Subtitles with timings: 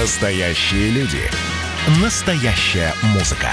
[0.00, 1.22] Настоящие люди.
[2.02, 3.48] Настоящая музыка.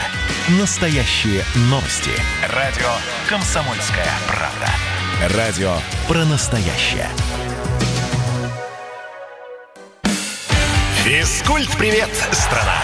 [0.60, 2.12] Настоящие новости.
[2.50, 2.90] Радио
[3.30, 5.38] «Комсомольская правда».
[5.38, 5.74] Радио
[6.06, 7.08] про настоящее.
[11.06, 12.76] Физкульт-привет, страна!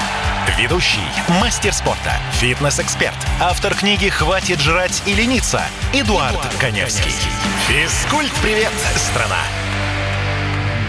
[0.57, 1.03] Ведущий,
[1.41, 7.13] мастер спорта, фитнес-эксперт, автор книги «Хватит жрать и лениться» Эдуард, Эдуард Коневский.
[7.67, 9.43] Физкульт-привет, страна!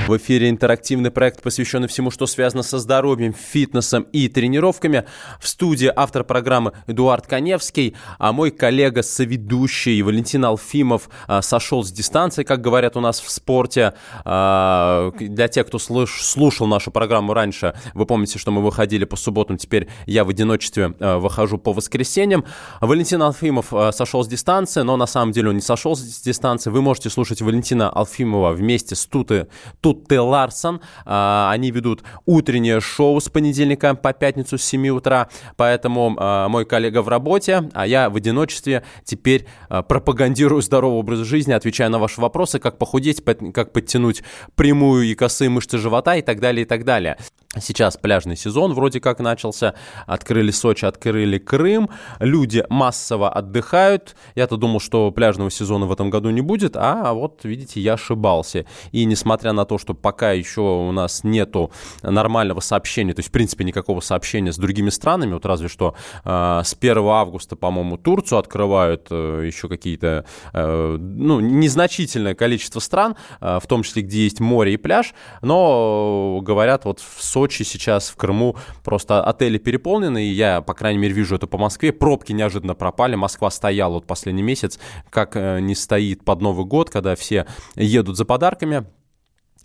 [0.06, 5.04] В эфире интерактивный проект, посвященный всему, что связано со здоровьем, фитнесом и тренировками.
[5.38, 11.92] В студии автор программы Эдуард Коневский, а мой коллега, соведущий Валентин Алфимов а, сошел с
[11.92, 13.94] дистанции, как говорят у нас в спорте.
[14.24, 19.58] А, для тех, кто слушал нашу программу раньше, вы помните, что мы выходили по субботам,
[19.58, 22.44] теперь я в одиночестве а, выхожу по воскресеньям.
[22.80, 26.70] Валентин Алфимов сошел с дистанции, но на самом деле он не сошел с дистанции.
[26.70, 29.46] Вы можете слушать Валентина Алфимова вместе с Туты,
[29.90, 30.20] Тут Т.
[30.20, 30.80] Ларсон.
[31.04, 35.28] А, они ведут утреннее шоу с понедельника по пятницу с 7 утра.
[35.56, 41.18] Поэтому а, мой коллега в работе, а я в одиночестве теперь а, пропагандирую здоровый образ
[41.20, 43.20] жизни, отвечаю на ваши вопросы, как похудеть,
[43.52, 44.22] как подтянуть
[44.54, 47.16] прямую и косые мышцы живота и так далее, и так далее.
[47.58, 49.74] Сейчас пляжный сезон вроде как начался.
[50.06, 51.90] Открыли Сочи, открыли Крым.
[52.20, 54.14] Люди массово отдыхают.
[54.36, 58.66] Я-то думал, что пляжного сезона в этом году не будет, а вот, видите, я ошибался.
[58.92, 63.32] И несмотря на то, что пока еще у нас нету нормального сообщения, то есть, в
[63.32, 68.38] принципе, никакого сообщения с другими странами, вот разве что э, с 1 августа, по-моему, Турцию
[68.38, 74.38] открывают, э, еще какие-то, э, ну, незначительное количество стран, э, в том числе, где есть
[74.38, 79.56] море и пляж, но э, говорят, вот в Сочи Сочи сейчас, в Крыму просто отели
[79.56, 81.90] переполнены, и я, по крайней мере, вижу это по Москве.
[81.90, 86.90] Пробки неожиданно пропали, Москва стояла вот последний месяц, как э, не стоит под Новый год,
[86.90, 87.46] когда все
[87.76, 88.84] едут за подарками.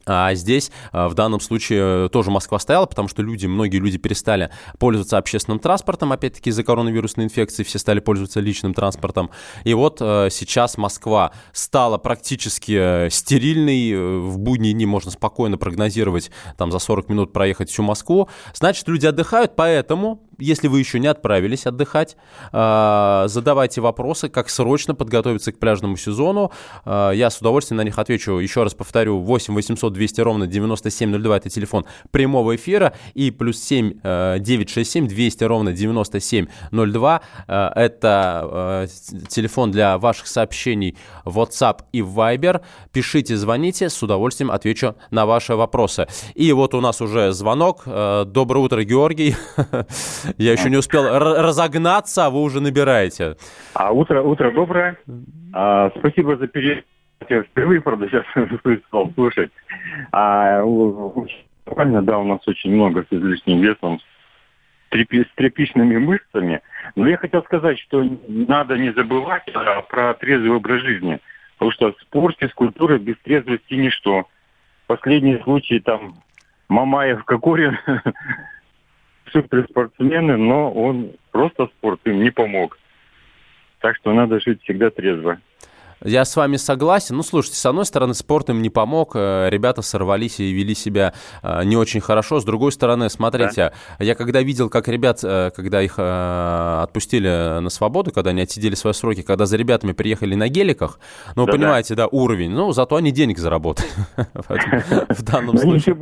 [0.06, 4.52] А здесь а, в данном случае тоже Москва стояла, потому что люди, многие люди перестали
[4.80, 9.31] пользоваться общественным транспортом, опять-таки из-за коронавирусной инфекции все стали пользоваться личным транспортом.
[9.64, 15.57] И вот э, сейчас Москва стала практически э, стерильной, э, в будние дни можно спокойно
[15.57, 18.29] прогнозировать, там за 40 минут проехать всю Москву.
[18.53, 22.18] Значит, люди отдыхают, поэтому если вы еще не отправились отдыхать,
[22.51, 26.51] а, задавайте вопросы, как срочно подготовиться к пляжному сезону.
[26.84, 28.40] А, я с удовольствием на них отвечу.
[28.40, 34.00] Еще раз повторю, 8 800 200 ровно 9702 это телефон прямого эфира и плюс 7
[34.40, 38.88] 967 200 ровно 9702 а, это
[39.28, 42.62] телефон для ваших сообщений в WhatsApp и Viber.
[42.91, 46.07] Пишите, звоните, с удовольствием отвечу на ваши вопросы.
[46.34, 47.84] И вот у нас уже звонок.
[47.85, 49.35] Доброе утро, Георгий.
[50.38, 53.36] Я еще не успел разогнаться, а вы уже набираете.
[53.74, 54.97] А утро, утро доброе.
[55.53, 56.86] А, спасибо за передачу.
[57.22, 58.25] Впервые, правда, сейчас
[58.88, 59.52] стал слушать.
[60.12, 64.00] А, буквально, да, у нас очень много с излишним весом,
[64.91, 66.62] с тряпичными мышцами.
[66.96, 69.46] Но я хотел сказать, что надо не забывать
[69.90, 71.19] про трезвый образ жизни.
[71.53, 74.28] Потому что в спорте, скульптура без трезвости ничто.
[74.88, 76.16] Последний случай там
[76.69, 77.78] Мамаев, Кокорин
[79.31, 82.78] суперспортсмены, но он просто спорт им не помог.
[83.80, 85.40] Так что надо жить всегда трезво.
[86.05, 87.16] Я с вами согласен.
[87.16, 91.13] Ну, слушайте, с одной стороны, спорт им не помог, э, ребята сорвались и вели себя
[91.41, 92.39] э, не очень хорошо.
[92.39, 94.05] С другой стороны, смотрите, да.
[94.05, 98.93] я когда видел, как ребят, э, когда их отпустили на свободу, когда они отсидели свои
[98.93, 100.99] сроки, когда за ребятами приехали на геликах,
[101.35, 102.03] ну, да, понимаете, да.
[102.03, 103.89] да, уровень, ну, зато они денег заработали
[105.09, 105.95] в данном случае.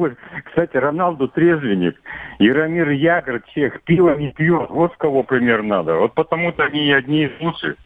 [0.46, 1.96] Кстати, Роналду трезвенник,
[2.40, 5.96] Яромир Ягр, чех, пиво не пьет, вот кого пример надо.
[5.96, 7.78] Вот потому-то они одни из лучших.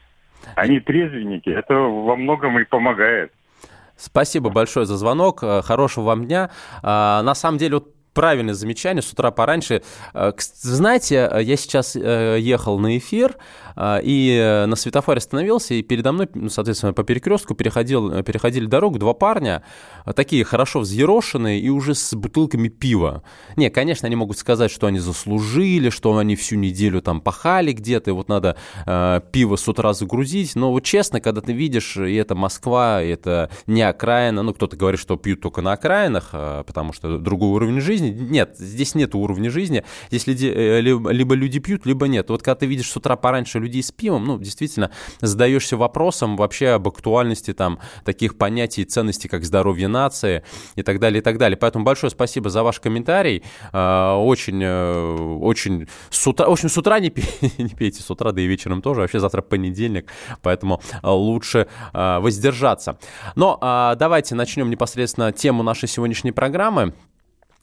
[0.54, 3.32] Они трезвенники, это во многом и помогает.
[3.96, 5.42] Спасибо большое за звонок.
[5.42, 6.50] Э, хорошего вам дня.
[6.82, 9.82] А, на самом деле, вот правильное замечание с утра пораньше.
[10.14, 13.36] Э, знаете, я сейчас э, ехал на эфир,
[14.02, 18.66] и э, на светофоре остановился, и передо мной, ну, соответственно, по перекрестку переходил, э, переходили
[18.66, 19.62] дорогу два парня,
[20.04, 23.22] а, такие хорошо взъерошенные и уже с бутылками пива.
[23.56, 28.10] Не, конечно, они могут сказать, что они заслужили, что они всю неделю там пахали где-то,
[28.10, 30.56] и вот надо э, пиво с утра загрузить.
[30.56, 34.76] Но вот честно, когда ты видишь, и это Москва, и это не окраина, ну, кто-то
[34.76, 38.10] говорит, что пьют только на окраинах, э, потому что другой уровень жизни.
[38.10, 39.84] Нет, здесь нет уровня жизни.
[40.08, 42.28] Здесь люди, э, либо люди пьют, либо нет.
[42.28, 46.70] Вот когда ты видишь с утра пораньше людей с пивом, ну, действительно, задаешься вопросом вообще
[46.70, 50.42] об актуальности там таких понятий и ценностей, как здоровье нации
[50.76, 51.56] и так далее, и так далее.
[51.56, 53.42] Поэтому большое спасибо за ваш комментарий.
[53.72, 58.10] А, очень, э, очень с утра, в общем, с утра не, пейте, не пейте, с
[58.10, 59.00] утра, да и вечером тоже.
[59.00, 60.10] Вообще завтра понедельник,
[60.42, 62.98] поэтому а, лучше а, воздержаться.
[63.34, 63.58] Но
[63.98, 66.92] давайте начнем непосредственно тему нашей сегодняшней программы.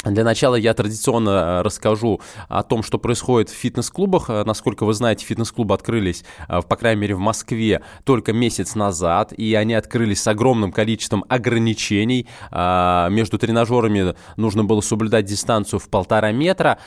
[0.05, 4.29] Для начала я традиционно э, расскажу о том, что происходит в фитнес-клубах.
[4.29, 9.33] Э, насколько вы знаете, фитнес-клубы открылись, э, по крайней мере, в Москве только месяц назад,
[9.33, 12.27] и они открылись с огромным количеством ограничений.
[12.51, 16.77] Между тренажерами нужно было соблюдать дистанцию в полтора метра,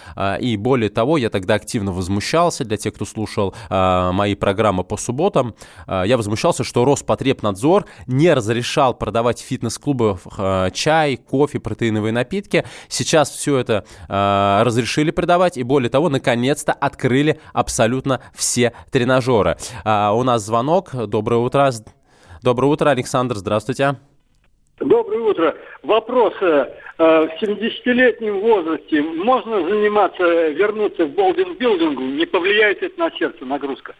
[0.40, 5.54] и более того, я тогда активно возмущался, для тех, кто слушал мои программы по субботам,
[5.86, 10.20] я возмущался, что Роспотребнадзор не разрешал продавать в фитнес-клубах
[10.72, 12.64] чай, кофе, протеиновые напитки.
[12.88, 19.56] Сейчас Сейчас все это э, разрешили продавать, и более того, наконец-то открыли абсолютно все тренажеры.
[19.82, 20.90] А, у нас звонок.
[21.06, 21.72] Доброе утро.
[22.42, 23.36] Доброе утро, Александр.
[23.36, 23.96] Здравствуйте.
[24.80, 25.56] Доброе утро.
[25.82, 26.34] Вопрос.
[26.40, 26.66] Э,
[26.98, 32.02] в 70-летнем возрасте можно заниматься, вернуться в болдинг-билдингу?
[32.02, 33.94] Не повлияет это на сердце, нагрузка?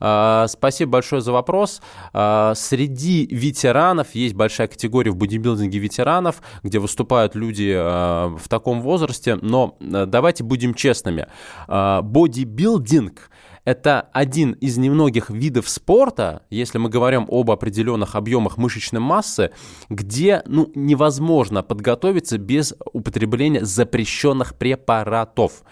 [0.00, 1.82] А, спасибо большое за вопрос.
[2.12, 8.80] А, среди ветеранов есть большая категория в бодибилдинге ветеранов, где выступают люди а, в таком
[8.80, 11.26] возрасте, но давайте будем честными.
[11.66, 13.30] Бодибилдинг
[13.68, 19.50] это один из немногих видов спорта, если мы говорим об определенных объемах мышечной массы,
[19.90, 25.64] где ну, невозможно подготовиться без употребления запрещенных препаратов.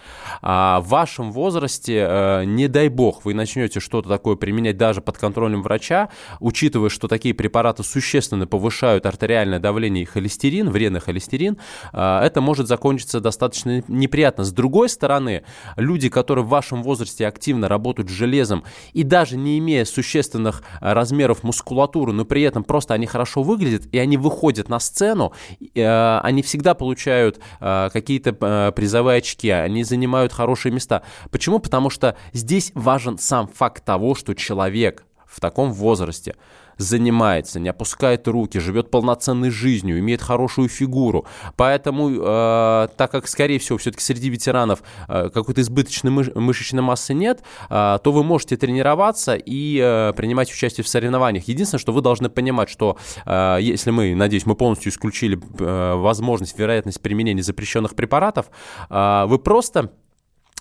[0.43, 5.17] А в вашем возрасте, э, не дай бог, вы начнете что-то такое применять даже под
[5.17, 6.09] контролем врача,
[6.39, 11.57] учитывая, что такие препараты существенно повышают артериальное давление и холестерин, вредный холестерин,
[11.93, 14.43] э, это может закончиться достаточно неприятно.
[14.43, 15.45] С другой стороны,
[15.77, 18.63] люди, которые в вашем возрасте активно работают, работают с железом,
[18.93, 23.83] и даже не имея существенных э, размеров мускулатуры, но при этом просто они хорошо выглядят,
[23.93, 25.31] и они выходят на сцену,
[25.73, 31.03] э, они всегда получают э, какие-то призовые очки, они занимают хорошие места.
[31.31, 31.59] Почему?
[31.59, 36.35] Потому что здесь важен сам факт того, что человек в таком возрасте
[36.77, 41.25] занимается, не опускает руки, живет полноценной жизнью, имеет хорошую фигуру.
[41.55, 47.13] Поэтому, э, так как, скорее всего, все-таки среди ветеранов э, какой-то избыточной мыш- мышечной массы
[47.13, 51.47] нет, э, то вы можете тренироваться и э, принимать участие в соревнованиях.
[51.47, 56.57] Единственное, что вы должны понимать, что э, если мы, надеюсь, мы полностью исключили э, возможность,
[56.57, 58.47] вероятность применения запрещенных препаратов,
[58.89, 59.91] э, вы просто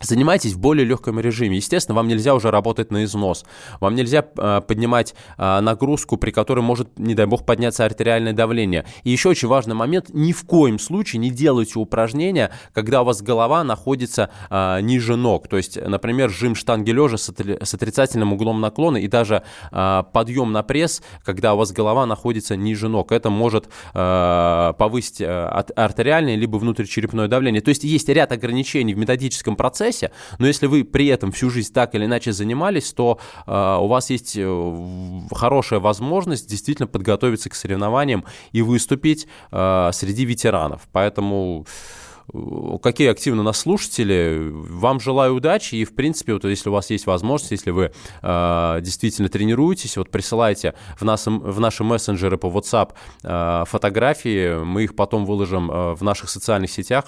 [0.02, 1.56] Занимайтесь в более легком режиме.
[1.56, 3.46] Естественно, вам нельзя уже работать на износ.
[3.80, 8.84] Вам нельзя э, поднимать э, нагрузку, при которой может, не дай бог, подняться артериальное давление.
[9.04, 10.10] И еще очень важный момент.
[10.12, 15.48] Ни в коем случае не делайте упражнения, когда у вас голова находится э, ниже ног.
[15.48, 20.52] То есть, например, жим штанги лежа с, с отрицательным углом наклона и даже э, подъем
[20.52, 23.12] на пресс, когда у вас голова находится ниже ног.
[23.12, 27.62] Это может э, повысить э, артериальное либо внутричерепное давление.
[27.62, 31.50] То есть, есть ряд ограничений в методическом процессе, процессе, но если вы при этом всю
[31.50, 37.50] жизнь так или иначе занимались, то э, у вас есть э, хорошая возможность действительно подготовиться
[37.50, 40.82] к соревнованиям и выступить э, среди ветеранов.
[40.92, 41.66] Поэтому
[42.34, 45.76] э, какие активно нас слушатели, вам желаю удачи.
[45.76, 47.92] И, в принципе, вот если у вас есть возможность, если вы
[48.22, 52.90] э, действительно тренируетесь, вот присылайте в, нас, в наши мессенджеры по WhatsApp
[53.22, 57.04] э, фотографии, мы их потом выложим э, в наших социальных сетях,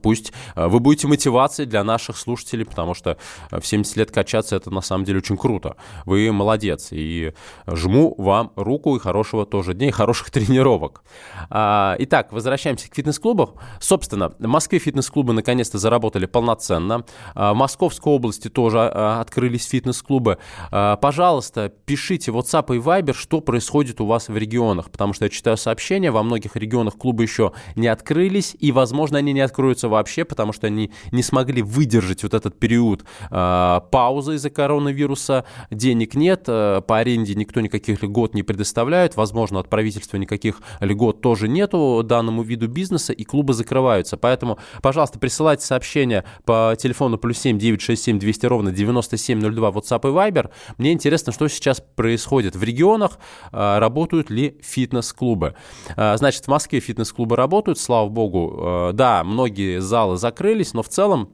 [0.00, 3.16] Пусть э, вы будете мотивацией для наших слушателей, потому что
[3.50, 5.76] э, в 70 лет качаться это на самом деле очень круто.
[6.06, 6.88] Вы молодец.
[6.92, 7.32] И
[7.66, 11.02] жму вам руку и хорошего тоже дня, и хороших тренировок.
[11.50, 13.54] А, итак, возвращаемся к фитнес-клубам.
[13.80, 17.04] Собственно, в Москве фитнес-клубы наконец-то заработали полноценно.
[17.34, 20.38] А, в Московской области тоже а, открылись фитнес-клубы.
[20.70, 25.28] Пожалуйста, пишите в WhatsApp и Viber, что происходит у вас в регионах, потому что я
[25.28, 29.88] читаю сообщения, во многих регионах клубы еще не открылись, и, возможно, они не откроются закроются
[29.88, 35.44] вообще, потому что они не смогли выдержать вот этот период э, паузы из-за коронавируса.
[35.70, 41.20] Денег нет, э, по аренде никто никаких льгот не предоставляет, возможно, от правительства никаких льгот
[41.20, 44.16] тоже нету данному виду бизнеса, и клубы закрываются.
[44.16, 50.50] Поэтому, пожалуйста, присылайте сообщения по телефону плюс 7 967 200 ровно 9702 WhatsApp и Viber.
[50.78, 53.18] Мне интересно, что сейчас происходит в регионах,
[53.52, 55.54] э, работают ли фитнес-клубы.
[55.96, 58.90] Э, значит, в Москве фитнес-клубы работают, слава богу.
[58.92, 61.30] Да, многие многие залы закрылись, но в целом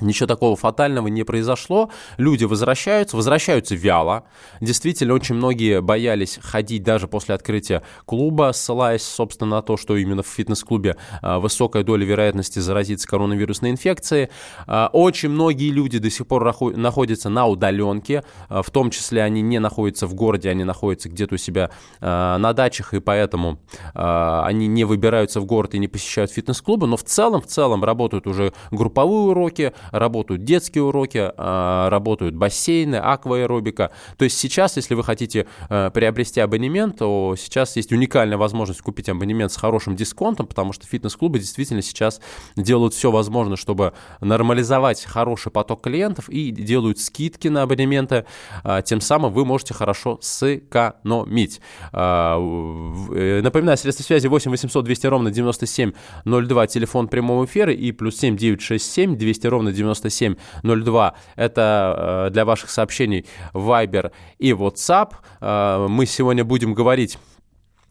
[0.00, 1.90] Ничего такого фатального не произошло.
[2.16, 4.24] Люди возвращаются, возвращаются вяло.
[4.60, 10.22] Действительно, очень многие боялись ходить даже после открытия клуба, ссылаясь, собственно, на то, что именно
[10.22, 14.30] в фитнес-клубе а, высокая доля вероятности заразиться коронавирусной инфекцией.
[14.66, 19.42] А, очень многие люди до сих пор находятся на удаленке, а, в том числе они
[19.42, 23.58] не находятся в городе, они находятся где-то у себя на дачах, и поэтому
[23.94, 26.86] они не выбираются в город и не посещают фитнес-клубы.
[26.86, 32.96] Но в целом, в целом работают уже групповые уроки, работают детские уроки, а, работают бассейны,
[32.96, 33.90] акваэробика.
[34.16, 39.08] То есть сейчас, если вы хотите э, приобрести абонемент, то сейчас есть уникальная возможность купить
[39.08, 42.20] абонемент с хорошим дисконтом, потому что фитнес-клубы действительно сейчас
[42.56, 48.24] делают все возможное, чтобы нормализовать хороший поток клиентов и делают скидки на абонементы.
[48.64, 51.60] А, тем самым вы можете хорошо сэкономить.
[51.92, 58.16] А, э, напоминаю, средства связи 8 800 200 ровно 9702, телефон прямого эфира и плюс
[58.18, 61.14] 7 967 200 ровно 9702.
[61.36, 65.12] Это э, для ваших сообщений Viber и WhatsApp.
[65.40, 67.18] А, мы сегодня будем говорить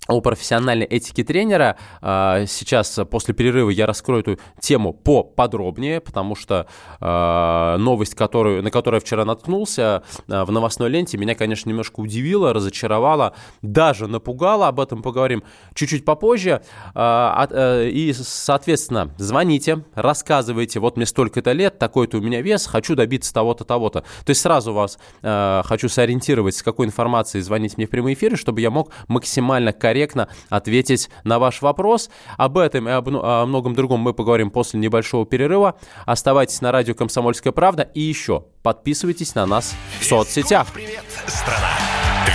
[0.08, 1.78] о профессиональной этике тренера.
[2.02, 6.68] А, сейчас, после перерыва, я раскрою эту тему поподробнее, потому что
[7.00, 12.00] а, новость, которую, на которую я вчера наткнулся а, в новостной ленте, меня, конечно, немножко
[12.00, 14.68] удивила, разочаровала, даже напугала.
[14.68, 16.62] Об этом поговорим чуть-чуть попозже.
[16.96, 23.34] Э, и, соответственно, звоните, рассказывайте, вот мне столько-то лет, такой-то у меня вес, хочу добиться
[23.34, 24.02] того-то, того-то.
[24.02, 28.62] То есть сразу вас хочу сориентировать, с какой информацией звонить мне в прямой эфире, чтобы
[28.62, 32.10] я мог максимально корректно корректно ответить на ваш вопрос.
[32.38, 35.76] Об этом и об, о многом другом мы поговорим после небольшого перерыва.
[36.06, 40.68] Оставайтесь на радио «Комсомольская правда» и еще подписывайтесь на нас в соцсетях.
[40.74, 41.72] Привет, страна!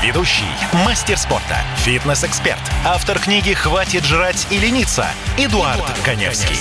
[0.02, 0.42] Ведущий,
[0.84, 5.06] мастер спорта, фитнес-эксперт, автор книги «Хватит жрать и лениться»
[5.38, 6.56] Эдуард, Эдуард Коневский.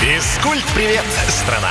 [0.00, 1.70] Физкульт-привет, страна!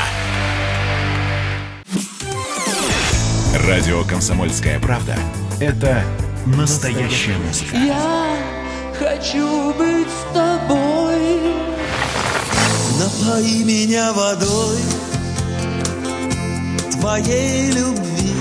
[3.67, 5.17] Радио «Комсомольская правда»—
[5.59, 6.03] это
[6.45, 7.75] настоящая музыка.
[7.75, 8.48] Я
[8.99, 11.39] хочу быть с тобой.
[12.99, 14.77] Напои меня водой
[16.99, 18.33] твоей любви.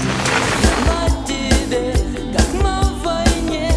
[0.87, 1.95] На тебе,
[2.37, 3.73] как на войне,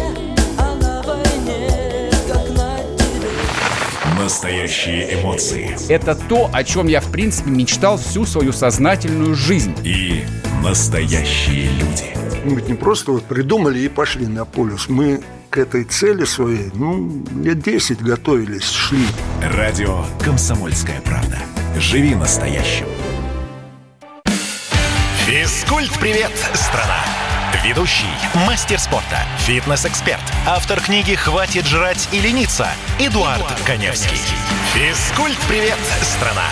[0.58, 4.18] а на войне, как на тебе.
[4.18, 5.76] Настоящие эмоции.
[5.88, 9.74] Это то, о чем я, в принципе, мечтал всю свою сознательную жизнь.
[9.84, 10.24] И
[10.64, 12.16] настоящие люди.
[12.44, 14.88] Мы ведь не просто вот придумали и пошли на полюс.
[14.88, 19.06] Мы к этой цели своей, ну, лет 10 готовились, шли.
[19.42, 21.38] Радио «Комсомольская правда».
[21.78, 22.86] Живи настоящим.
[25.26, 27.04] Физкульт-привет, страна!
[27.62, 28.06] Ведущий,
[28.46, 32.68] мастер спорта, фитнес-эксперт, автор книги «Хватит жрать и лениться»
[32.98, 34.18] Эдуард, Эдуард Коневский.
[34.72, 36.46] Физкульт-привет, страна!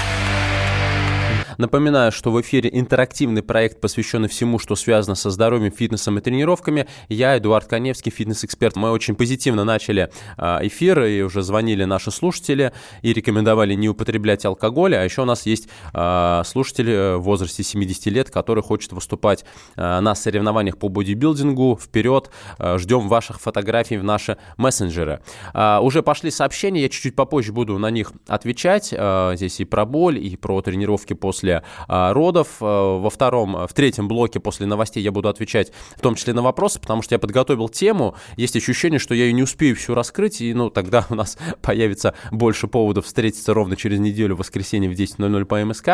[1.61, 6.87] Напоминаю, что в эфире интерактивный проект, посвященный всему, что связано со здоровьем, фитнесом и тренировками.
[7.11, 8.77] Я, Эдуард Коневский, фитнес-эксперт.
[8.77, 14.47] Мы очень позитивно начали а, эфир, и уже звонили наши слушатели и рекомендовали не употреблять
[14.47, 14.97] алкоголь.
[14.97, 19.45] А еще у нас есть а, слушатели э, в возрасте 70 лет, которые хотят выступать
[19.77, 21.79] а, на соревнованиях по бодибилдингу.
[21.79, 22.31] Вперед!
[22.59, 25.21] Ждем ваших фотографий в наши мессенджеры.
[25.55, 28.95] Уже пошли сообщения, я чуть-чуть попозже буду на них отвечать.
[29.35, 32.49] Здесь и про боль, и про тренировки после после а, родов.
[32.61, 36.43] А, во втором, в третьем блоке после новостей я буду отвечать в том числе на
[36.43, 38.15] вопросы, потому что я подготовил тему.
[38.37, 42.15] Есть ощущение, что я ее не успею всю раскрыть, и ну тогда у нас появится
[42.31, 45.89] больше поводов встретиться ровно через неделю, в воскресенье в 10.00 по МСК.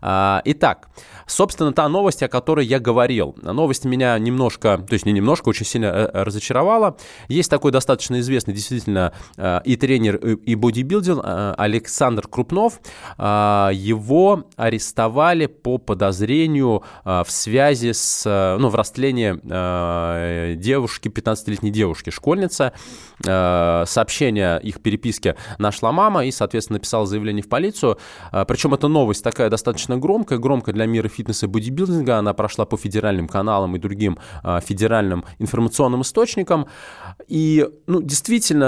[0.00, 0.88] А, итак,
[1.26, 3.34] собственно, та новость, о которой я говорил.
[3.42, 6.96] Новость меня немножко, то есть не немножко, очень сильно э, э, разочаровала.
[7.28, 10.98] Есть такой достаточно известный действительно э, и тренер, и бодибилдинг
[11.56, 12.80] Александр Крупнов.
[13.18, 21.08] Его арестовали арестовали по подозрению а, в связи с, а, ну, в растлении а, девушки,
[21.08, 22.72] 15-летней девушки, школьница.
[23.20, 27.98] Сообщение их переписки нашла мама и, соответственно, написала заявление в полицию.
[28.46, 32.18] Причем эта новость такая достаточно громкая, громкая для мира фитнеса и бодибилдинга.
[32.18, 34.18] Она прошла по федеральным каналам и другим
[34.62, 36.68] федеральным информационным источникам.
[37.26, 38.66] И, ну, действительно,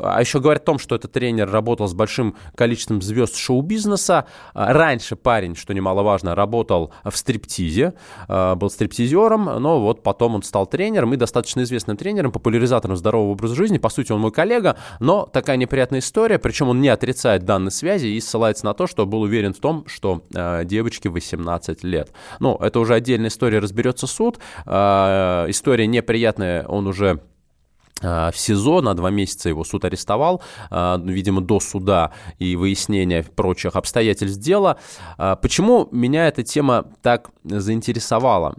[0.00, 4.26] а еще говорят о том, что этот тренер работал с большим количеством звезд шоу-бизнеса.
[4.54, 7.94] Раньше парень, что немаловажно, работал в стриптизе,
[8.28, 13.32] э, был стриптизером, но вот потом он стал тренером и достаточно известным тренером, популяризатором здорового
[13.32, 13.78] образа жизни.
[13.78, 18.06] По сути, он мой коллега, но такая неприятная история, причем он не отрицает данные связи
[18.06, 22.10] и ссылается на то, что был уверен в том, что э, девочке 18 лет.
[22.40, 24.38] Ну, это уже отдельная история, разберется суд.
[24.66, 27.20] Э, история неприятная, он уже
[28.02, 33.76] в СИЗО, на два месяца его суд арестовал, э, видимо, до суда и выяснения прочих
[33.76, 34.78] обстоятельств дела.
[35.18, 38.54] Э, почему меня эта тема так заинтересовала?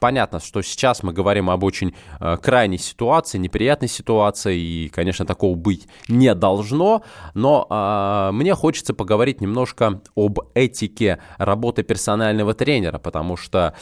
[0.00, 1.94] Понятно, что сейчас мы говорим об очень
[2.42, 7.02] крайней ситуации, неприятной ситуации, и, конечно, такого быть не должно,
[7.34, 13.74] но мне хочется поговорить немножко об этике работы персонального тренера, потому что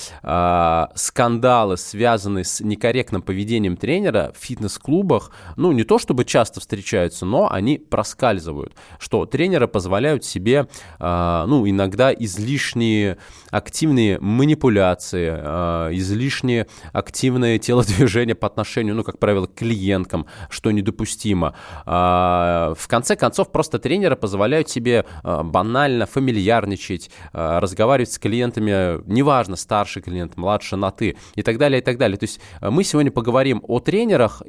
[0.94, 7.50] скандалы, связанные с некорректным поведением тренера фитнес фитнес-клубах, ну, не то чтобы часто встречаются, но
[7.50, 10.68] они проскальзывают, что тренеры позволяют себе,
[10.98, 13.18] э, ну, иногда излишние
[13.50, 21.54] активные манипуляции, э, излишние активные телодвижения по отношению, ну, как правило, к клиенткам, что недопустимо.
[21.86, 30.02] Э, в конце концов, просто тренеры позволяют себе банально фамильярничать, разговаривать с клиентами, неважно, старший
[30.02, 32.16] клиент, младше на «ты» и так далее, и так далее.
[32.16, 34.42] То есть мы сегодня поговорим о тренерах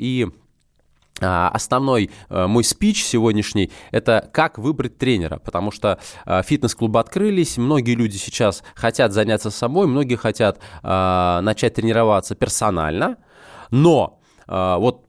[1.22, 7.58] а, Основной э, мой спич сегодняшний– это как выбрать тренера, потому что э, фитнес-клубы открылись,
[7.58, 13.18] многие люди сейчас хотят заняться собой, многие хотят э, начать тренироваться персонально,
[13.72, 15.05] но вот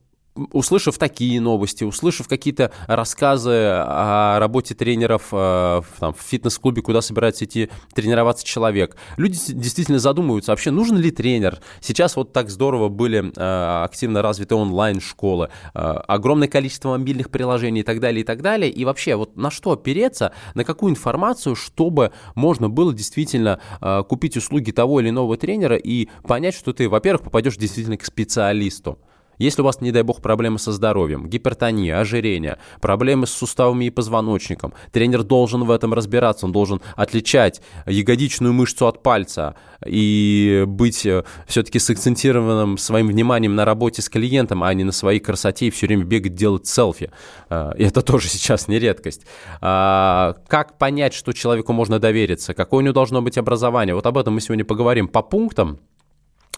[0.52, 7.45] услышав такие новости, услышав какие-то рассказы о работе тренеров э, там, в фитнес-клубе, куда собирается
[7.45, 11.61] идти тренироваться человек, люди действительно задумываются, вообще нужен ли тренер.
[11.81, 17.85] Сейчас вот так здорово были э, активно развиты онлайн-школы, э, огромное количество мобильных приложений и
[17.85, 18.71] так далее, и так далее.
[18.71, 23.61] И вообще вот на что опереться, на какую информацию, чтобы можно было действительно
[24.09, 28.99] купить услуги того или иного тренера и понять, что ты, во-первых, попадешь действительно к специалисту.
[29.38, 33.90] Если у вас, не дай бог, проблемы со здоровьем, гипертония, ожирение, проблемы с суставами и
[33.90, 41.05] позвоночником, тренер должен в этом разбираться, он должен отличать ягодичную мышцу от пальца и быть
[41.05, 45.71] э, все-таки сакцентированным своим вниманием на работе с клиентом, а не на своей красоте и
[45.71, 47.11] все время бегать, делать селфи.
[47.50, 49.26] Э, и это тоже сейчас не редкость.
[49.61, 53.95] А, как понять, что человеку можно довериться, какое у него должно быть образование?
[53.95, 55.78] Вот об этом мы сегодня поговорим по пунктам.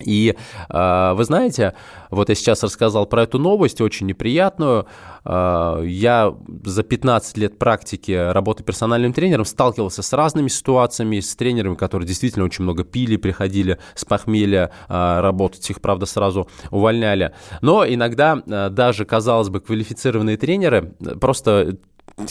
[0.01, 0.37] И
[0.69, 1.75] э, вы знаете,
[2.11, 4.87] вот я сейчас рассказал про эту новость, очень неприятную.
[5.25, 11.75] Э, я за 15 лет практики работы персональным тренером сталкивался с разными ситуациями, с тренерами,
[11.75, 17.33] которые действительно очень много пили, приходили с похмелья э, работать, их, правда, сразу увольняли.
[17.61, 21.77] Но иногда э, даже, казалось бы, квалифицированные тренеры просто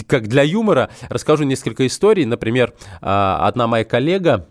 [0.07, 2.25] как для юмора расскажу несколько историй.
[2.25, 4.47] Например, одна моя коллега,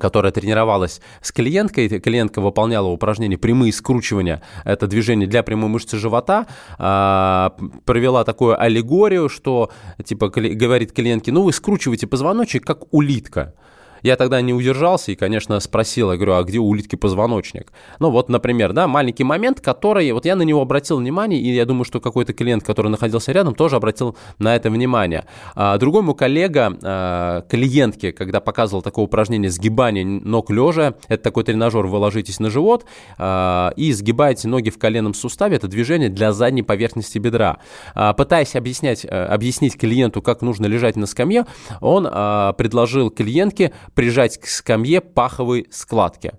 [0.00, 6.46] которая тренировалась с клиенткой, клиентка выполняла упражнение прямые скручивания, это движение для прямой мышцы живота,
[6.78, 9.70] а, провела такую аллегорию, что
[10.04, 13.54] типа говорит клиентке, ну вы скручиваете позвоночник как улитка.
[14.02, 17.72] Я тогда не удержался и, конечно, спросил, я говорю, а где улитки позвоночник?
[17.98, 21.64] Ну вот, например, да, маленький момент, который, вот я на него обратил внимание, и я
[21.64, 25.26] думаю, что какой-то клиент, который находился рядом, тоже обратил на это внимание.
[25.54, 31.44] А, другой мой коллега, а, клиентке, когда показывал такое упражнение сгибание ног лежа, это такой
[31.44, 32.84] тренажер, вы ложитесь на живот
[33.18, 37.58] а, и сгибаете ноги в коленном суставе, это движение для задней поверхности бедра.
[38.16, 41.46] Пытаясь объяснять, а, объяснить клиенту, как нужно лежать на скамье,
[41.80, 42.04] он
[42.56, 46.32] предложил клиентке прижать к скамье паховой складки.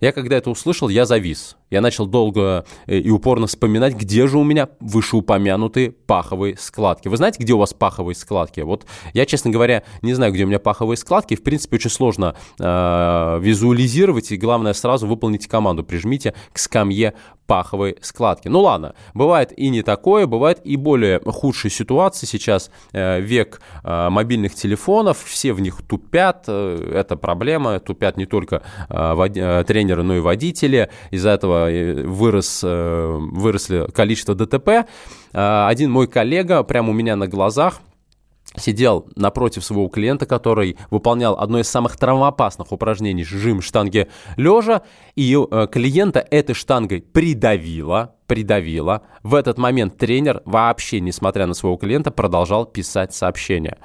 [0.00, 1.56] Я когда это услышал, я завис.
[1.70, 7.08] Я начал долго э, и упорно вспоминать, где же у меня вышеупомянутые паховые складки.
[7.08, 8.60] Вы знаете, где у вас паховые складки?
[8.60, 11.34] Вот я, честно говоря, не знаю, где у меня паховые складки.
[11.34, 15.84] В принципе, очень сложно э, визуализировать, и главное сразу выполните команду.
[15.84, 17.14] Прижмите к скамье
[17.48, 18.46] паховой складки.
[18.48, 22.26] Ну ладно, бывает и не такое, бывает и более худшие ситуации.
[22.26, 28.26] Сейчас э, век э, мобильных телефонов, все в них тупят, э, это проблема, тупят не
[28.26, 29.34] только э, вод...
[29.34, 30.90] э, тренеры, но и водители.
[31.10, 31.57] Из-за этого
[32.04, 34.68] вырос, э, выросли количество ДТП.
[34.68, 37.80] Э, один мой коллега прямо у меня на глазах
[38.56, 44.82] сидел напротив своего клиента, который выполнял одно из самых травмоопасных упражнений жим штанги лежа,
[45.16, 49.02] и э, клиента этой штангой придавило, придавило.
[49.22, 53.78] В этот момент тренер вообще, несмотря на своего клиента, продолжал писать сообщения.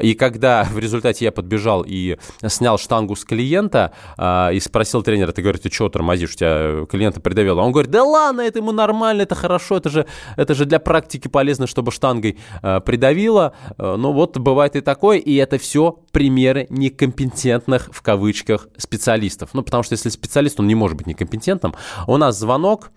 [0.00, 5.32] И когда в результате я подбежал и снял штангу с клиента э, и спросил тренера,
[5.32, 7.60] ты говоришь, ты что тормозишь, у тебя клиента придавило?
[7.60, 11.28] Он говорит, да ладно, это ему нормально, это хорошо, это же, это же для практики
[11.28, 13.54] полезно, чтобы штангой э, придавило.
[13.78, 19.50] Э, ну вот бывает и такое, и это все примеры некомпетентных в кавычках специалистов.
[19.52, 21.74] Ну потому что если специалист, он не может быть некомпетентным.
[22.06, 22.90] У нас звонок.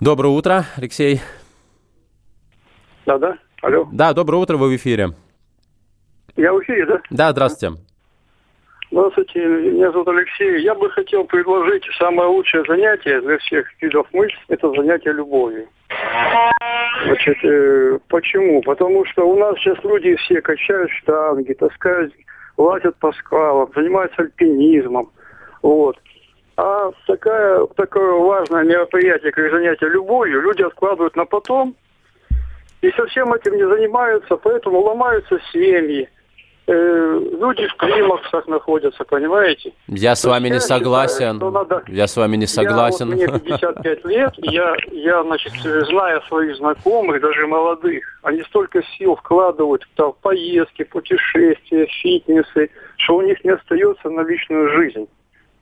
[0.00, 1.22] Доброе утро, Алексей.
[3.06, 3.38] Да-да.
[3.62, 3.88] Алло.
[3.92, 5.10] Да, доброе утро, вы в эфире.
[6.36, 7.00] Я в эфире, да?
[7.10, 7.76] Да, здравствуйте.
[8.90, 10.62] Здравствуйте, меня зовут Алексей.
[10.62, 15.66] Я бы хотел предложить самое лучшее занятие для всех видов мышц– это занятие любовью.
[17.04, 18.62] Значит, э, почему?
[18.62, 22.14] Потому что у нас сейчас люди все качают штанги, таскают,
[22.56, 25.10] лазят по скалам, занимаются альпинизмом.
[25.62, 25.98] Вот.
[26.56, 31.74] А такая, такое важное мероприятие, как занятие любовью, люди откладывают на потом–
[32.86, 36.08] и совсем этим не занимаются, поэтому ломаются семьи.
[36.68, 39.72] э, люди в климаксах находятся, понимаете?
[39.86, 41.34] Я с вами не я согласен.
[41.34, 43.06] считаю, что надо- Я с вами не Я, согласен.
[43.06, 49.14] вот, мне 55 лет, я, я, значит, зная своих знакомых, даже молодых, они столько сил
[49.14, 55.06] вкладывают там, в поездки, путешествия, фитнесы, что у них не остается на личную жизнь.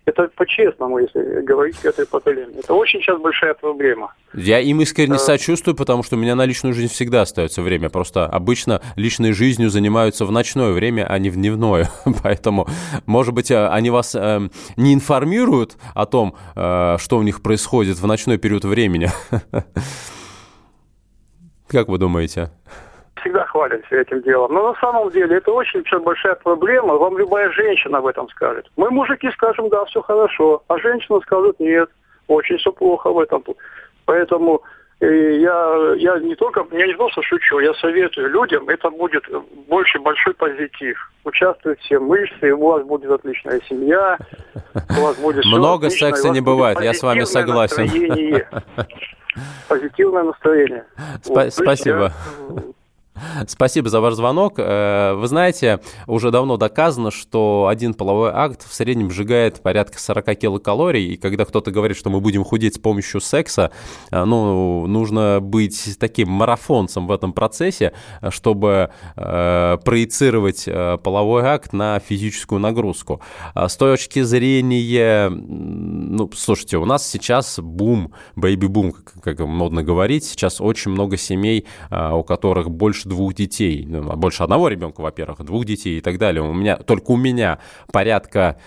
[0.07, 2.59] Это по-честному, если говорить к этой поколению.
[2.59, 4.12] Это очень сейчас большая проблема.
[4.35, 5.19] Я им искренне А.
[5.19, 7.88] сочувствую, потому что у меня на личную жизнь всегда остается время.
[7.88, 11.88] Просто обычно личной жизнью занимаются в ночное время, а не в дневное.
[12.23, 12.69] Поэтому,
[13.07, 17.99] может быть, э, они вас э, не информируют о том, э, что у них происходит
[17.99, 19.09] в ночной период времени.
[21.67, 22.51] Как вы думаете?
[23.25, 24.53] Всегда хвалимся этим делом.
[24.53, 26.95] Но на самом деле это очень большая проблема.
[26.95, 28.71] Вам любая женщина об этом скажет.
[28.77, 30.63] Мы, мужики, скажем, да, все хорошо.
[30.69, 31.89] А женщина скажет, нет,
[32.29, 33.43] очень все плохо в этом.
[34.05, 34.63] Поэтому
[35.01, 39.25] э, я, я не только, я не просто шучу, я советую людям, это будет
[39.69, 40.99] больше большой позитив.
[41.25, 44.19] Участвуют все мышцы, у вас будет отличная семья,
[44.99, 47.85] у вас будет Много отлично, секса не бывает, я с вами согласен.
[47.85, 48.49] настроение.
[49.69, 50.85] Позитивное настроение.
[51.23, 52.13] Спа- Вот, спасибо.
[52.49, 52.63] я,
[53.46, 54.55] Спасибо за ваш звонок.
[54.59, 60.35] Э, Вы знаете, уже давно доказано, что один половой акт в среднем сжигает порядка 40
[60.37, 63.70] килокалорий, и когда кто-то говорит, что мы будем худеть с помощью секса,
[64.11, 67.92] э, ну, нужно быть таким марафонцем в этом процессе,
[68.31, 70.68] чтобы э, проецировать
[71.03, 73.20] половой акт на физическую нагрузку.
[73.55, 75.31] С точки зрения,
[76.14, 81.66] ну, слушайте, у нас сейчас бум, бэйби-бум, как, как модно говорить, сейчас очень много семей,
[81.90, 86.18] а, у которых больше двух детей, ну, больше одного ребенка, во-первых, двух детей и так
[86.18, 86.42] далее.
[86.42, 87.59] У меня, только у меня
[87.92, 88.59] порядка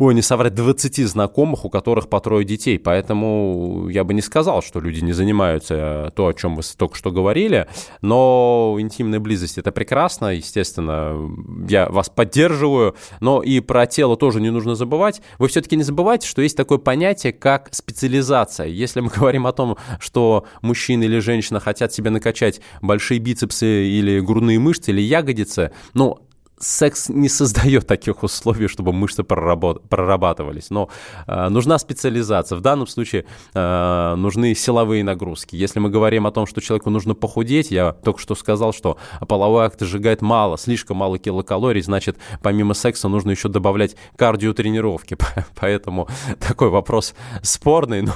[0.00, 2.78] ой, не соврать, 20 знакомых, у которых по трое детей.
[2.78, 5.74] Поэтому я бы не сказал, что люди не занимаются
[6.08, 7.68] э, то, о чем вы только что говорили.
[8.00, 11.14] Но интимная близость– это прекрасно, естественно,
[11.68, 12.96] я вас поддерживаю.
[13.20, 15.20] Но и про тело тоже не нужно забывать.
[15.38, 18.68] Вы все-таки не забывайте, что есть такое понятие, как специализация.
[18.68, 24.20] Если мы говорим о том, что мужчина или женщина хотят себе накачать большие бицепсы или
[24.20, 26.20] грудные мышцы, или ягодицы, ну,
[26.60, 30.70] секс не создает таких условий, чтобы мышцы прорабатывались.
[30.70, 30.88] Но
[31.26, 32.56] э, нужна специализация.
[32.56, 35.56] В данном случае э, нужны силовые нагрузки.
[35.56, 39.64] Если мы говорим о том, что человеку нужно похудеть, я только что сказал, что половой
[39.64, 45.16] акт сжигает мало, слишком мало килокалорий, значит, помимо секса нужно еще добавлять кардиотренировки.
[45.60, 48.02] Поэтому такой вопрос спорный.
[48.02, 48.12] Но,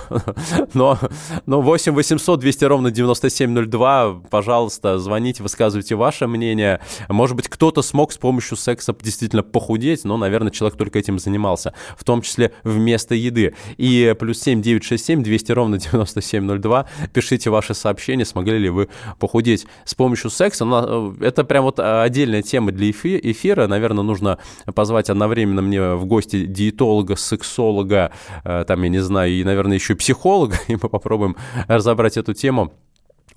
[0.74, 0.98] но,
[1.46, 6.80] но 8 800 200 ровно 9702, пожалуйста, звоните, высказывайте ваше мнение.
[7.08, 11.74] Может быть, кто-то смог с помощью секса действительно похудеть, но, наверное, человек только этим занимался,
[11.96, 13.54] в том числе вместо еды.
[13.76, 19.94] И плюс 7 967 200 ровно 9702, пишите ваши сообщения, смогли ли вы похудеть с
[19.94, 20.64] помощью секса.
[20.64, 23.66] Но э, это прям вот отдельная тема для эфи- эфира.
[23.66, 24.38] Наверное, нужно
[24.74, 28.12] позвать одновременно мне в гости диетолога, сексолога,
[28.44, 31.36] э, там, я не знаю, и, наверное, еще психолога, и мы попробуем
[31.68, 32.72] разобрать эту тему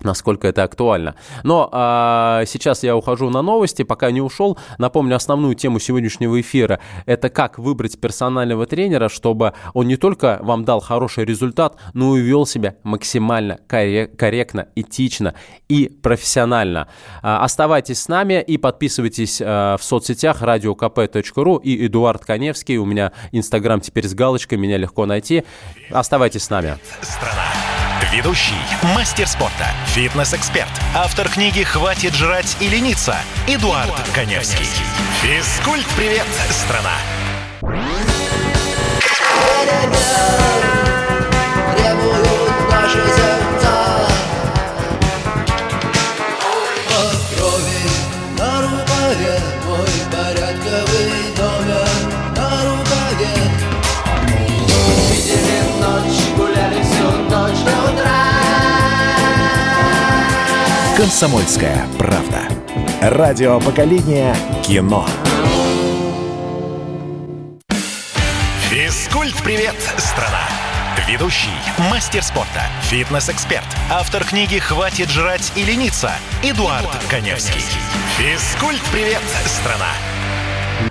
[0.02, 1.14] насколько это актуально.
[1.42, 4.58] Но а, сейчас я ухожу на новости, пока не ушел.
[4.78, 6.80] Напомню основную тему сегодняшнего эфира.
[7.06, 12.20] Это как выбрать персонального тренера, чтобы он не только вам дал хороший результат, но и
[12.20, 15.34] вел себя максимально коррек- корректно, этично
[15.68, 16.88] и профессионально.
[17.22, 22.76] А, оставайтесь с нами и подписывайтесь а, в соцсетях radiokp.ru и Эдуард Коневский.
[22.76, 25.44] У меня инстаграм теперь с галочкой, меня легко найти.
[25.90, 26.78] Оставайтесь с нами.
[27.02, 27.57] Страна.
[28.12, 28.54] Ведущий,
[28.94, 34.68] мастер спорта, фитнес-эксперт, автор книги «Хватит жрать и лениться» Эдуард, Коневский.
[35.20, 36.94] Физкульт-привет, страна!
[60.98, 62.48] Комсомольская правда.
[63.00, 64.34] Радио поколения
[64.64, 65.06] кино.
[68.68, 70.42] Физкульт-привет, страна!
[71.06, 71.54] Ведущий,
[71.92, 76.10] мастер спорта, фитнес-эксперт, автор книги «Хватит жрать и лениться»
[76.42, 77.62] Эдуард, Коневский.
[78.16, 79.92] Физкульт-привет, страна!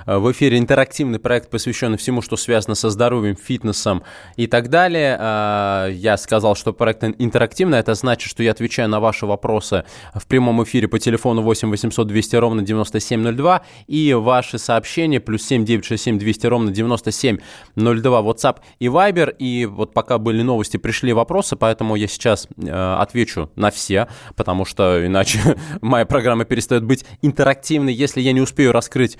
[0.08, 4.02] В эфире интерактивный проект, посвященный всему, что связано со здоровьем, фитнесом
[4.36, 5.16] и так далее.
[5.20, 7.78] А, я сказал, что проект интерактивный.
[7.78, 12.06] Это значит, что я отвечаю на ваши вопросы в прямом эфире по телефону 8 800
[12.06, 19.36] 200 ровно 9702 и ваши сообщения плюс 7 967 200 ровно 9702 WhatsApp и Viber.
[19.38, 24.64] И вот пока были новости, пришли вопросы, поэтому я сейчас э, отвечу на все, потому
[24.64, 25.38] что иначе
[25.82, 29.18] моя программа перестает быть интерактивной, если я не успею раскрыть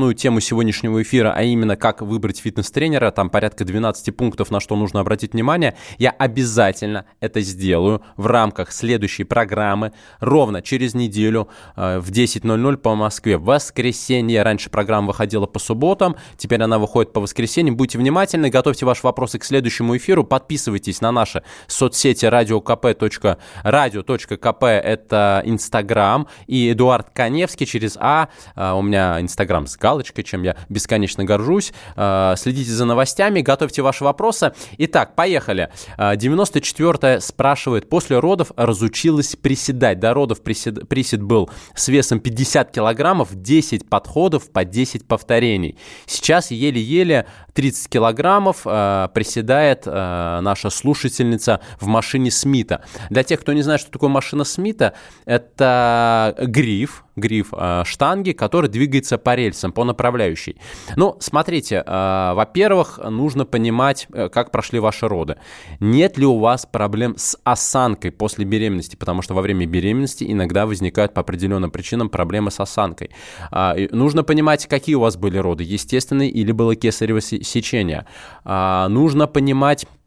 [0.00, 4.74] основную тему сегодняшнего эфира, а именно как выбрать фитнес-тренера, там порядка 12 пунктов, на что
[4.74, 11.98] нужно обратить внимание, я обязательно это сделаю в рамках следующей программы ровно через неделю э,
[11.98, 13.36] в 10.00 по Москве.
[13.36, 14.42] В воскресенье.
[14.42, 17.76] Раньше программа выходила по субботам, теперь она выходит по воскресеньям.
[17.76, 26.26] Будьте внимательны, готовьте ваши вопросы к следующему эфиру, подписывайтесь на наши соцсети radio.kp.radio.kp это Инстаграм
[26.46, 31.72] и Эдуард Коневский через А, э, у меня Инстаграм с галочкой, чем я бесконечно горжусь.
[31.96, 34.52] Э, следите за новостями, готовьте ваши вопросы.
[34.78, 35.70] Итак, поехали.
[35.98, 39.98] 94-я э, спрашивает, после родов разучилась приседать.
[39.98, 45.76] До родов присед, присед был с весом 50 килограммов, 10 подходов по 10 повторений.
[46.06, 52.84] Сейчас еле-еле 30 килограммов э, приседает наша слушательница в машине Смита.
[53.08, 58.68] Для тех, кто не знает, что такое машина Смита, это гриф, гриф э, штанги, который
[58.68, 60.56] двигается по рельсам, по направляющей.
[60.96, 65.36] Ну, смотрите, э, во-первых, нужно понимать, э, как прошли ваши роды.
[65.80, 70.66] Нет ли у вас проблем с осанкой после беременности, потому что во время беременности иногда
[70.66, 73.10] возникают по определенным причинам проблемы с осанкой.
[73.50, 78.06] Э, нужно понимать, какие у вас были роды, естественные или было кесарево сечение.
[78.44, 79.99] Э, нужно понимать а,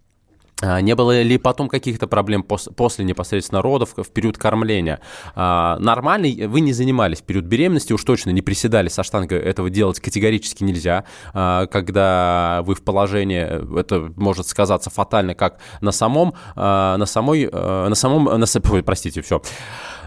[0.81, 5.01] не было ли потом каких-то проблем после непосредственно родов, в период кормления?
[5.35, 9.69] А, нормально, вы не занимались в период беременности, уж точно не приседали со штангой, этого
[9.69, 11.03] делать категорически нельзя.
[11.33, 17.95] А, когда вы в положении, это может сказаться фатально как на самом, на самой, на
[17.95, 19.41] самом, на, простите, все,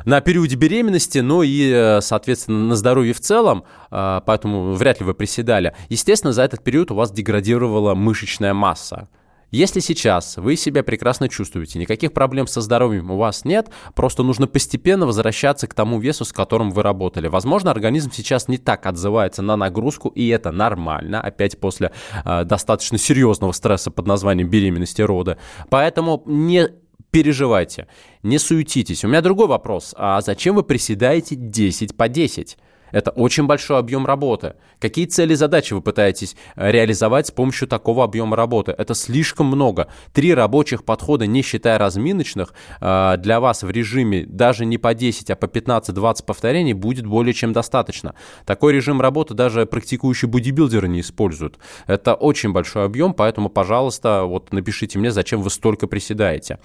[0.04, 5.74] на периоде беременности, но и, соответственно, на здоровье в целом, поэтому вряд ли вы приседали.
[5.88, 9.08] Естественно, за этот период у вас деградировала мышечная масса.
[9.56, 14.46] Если сейчас вы себя прекрасно чувствуете, никаких проблем со здоровьем у вас нет, просто нужно
[14.46, 17.26] постепенно возвращаться к тому весу, с которым вы работали.
[17.28, 21.90] Возможно, организм сейчас не так отзывается на нагрузку, и это нормально, опять после
[22.26, 25.38] э, достаточно серьезного стресса под названием беременности рода.
[25.70, 26.68] Поэтому не
[27.10, 27.86] переживайте,
[28.22, 29.06] не суетитесь.
[29.06, 29.94] У меня другой вопрос.
[29.96, 32.58] А зачем вы приседаете 10 по 10?
[32.92, 34.54] Это очень большой объем работы.
[34.78, 38.74] Какие цели и задачи вы пытаетесь э, реализовать с помощью такого объема работы?
[38.76, 39.88] Это слишком много.
[40.12, 45.30] Три рабочих подхода, не считая разминочных, э, для вас в режиме даже не по 10,
[45.30, 48.14] а по 15-20 повторений будет более чем достаточно.
[48.44, 51.58] Такой режим работы даже практикующие бодибилдеры не используют.
[51.86, 56.58] Это очень большой объем, поэтому, пожалуйста, вот напишите мне, зачем вы столько приседаете.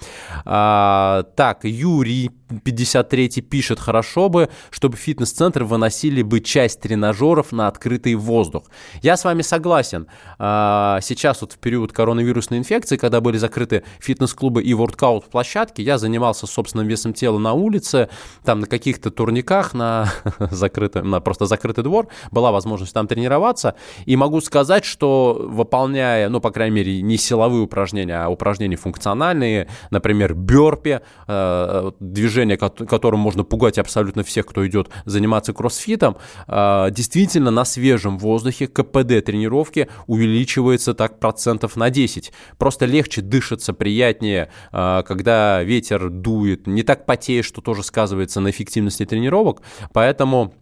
[0.44, 2.30] А, так, Юрий
[2.64, 8.64] 53 пишет, хорошо бы, чтобы фитнес-центры выносили бы часть тренажеров на открытый воздух.
[9.00, 10.06] Я с вами согласен.
[10.38, 16.46] А, сейчас вот в период коронавирусной инфекции, когда были закрыты фитнес-клубы и воркаут-площадки, я занимался
[16.46, 18.10] собственным весом тела на улице,
[18.44, 20.12] там на каких-то турниках, на,
[20.50, 26.40] закрытый, на просто закрытый двор, была возможность там тренироваться, и могу сказать, что выполняя, ну,
[26.40, 33.44] по крайней мере, не силовые упражнения, а упражнения функциональные, например, бёрпи, э, движение которым можно
[33.44, 36.01] пугать абсолютно всех, кто идет заниматься кроссфитом,
[36.46, 42.32] а, действительно на свежем воздухе КПД тренировки увеличивается так процентов на 10.
[42.58, 48.50] Просто легче дышится, приятнее, а, когда ветер дует, не так потеешь, что тоже сказывается на
[48.50, 49.62] эффективности тренировок,
[49.92, 50.54] поэтому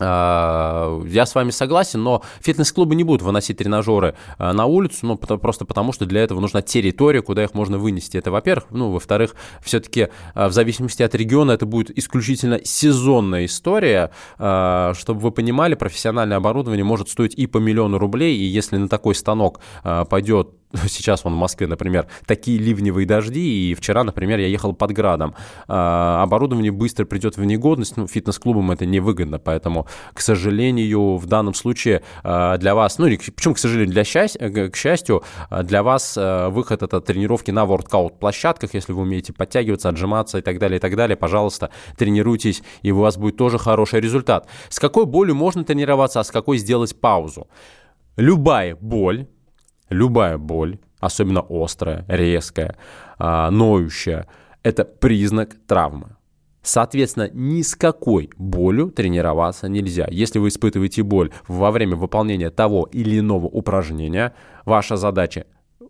[0.00, 5.64] я с вами согласен, но фитнес-клубы не будут выносить тренажеры а, на улицу, ну, просто
[5.64, 8.16] потому, что для этого нужна территория, куда их можно вынести.
[8.16, 8.70] Это, во-первых.
[8.70, 14.10] Ну, во-вторых, все-таки а, в зависимости от региона это будет исключительно сезонная история.
[14.36, 19.14] Чтобы вы понимали, профессиональное оборудование может стоить и по миллиону рублей, и если на такой
[19.14, 24.72] станок пойдет сейчас вон в Москве, например, такие ливневые дожди, и вчера, например, я ехал
[24.72, 25.34] под градом.
[25.68, 31.54] А, оборудование быстро придет в негодность, ну, фитнес-клубам это невыгодно, поэтому, к сожалению, в данном
[31.54, 35.24] случае а, для вас, ну, или почему, к сожалению, для счастья, к счастью,
[35.62, 40.58] для вас выход это тренировки на воркаут площадках, если вы умеете подтягиваться, отжиматься и так
[40.58, 44.48] далее, и так далее, пожалуйста, тренируйтесь, и у вас будет тоже хороший результат.
[44.68, 47.48] С какой болью можно тренироваться, а с какой сделать паузу?
[48.16, 49.26] Любая боль,
[49.90, 52.76] любая боль, особенно острая, резкая,
[53.18, 54.26] а, ноющая,
[54.62, 56.16] это признак травмы.
[56.62, 60.06] Соответственно, ни с какой болью тренироваться нельзя.
[60.10, 64.34] Если вы испытываете боль во время выполнения того или иного упражнения,
[64.66, 65.46] ваша задача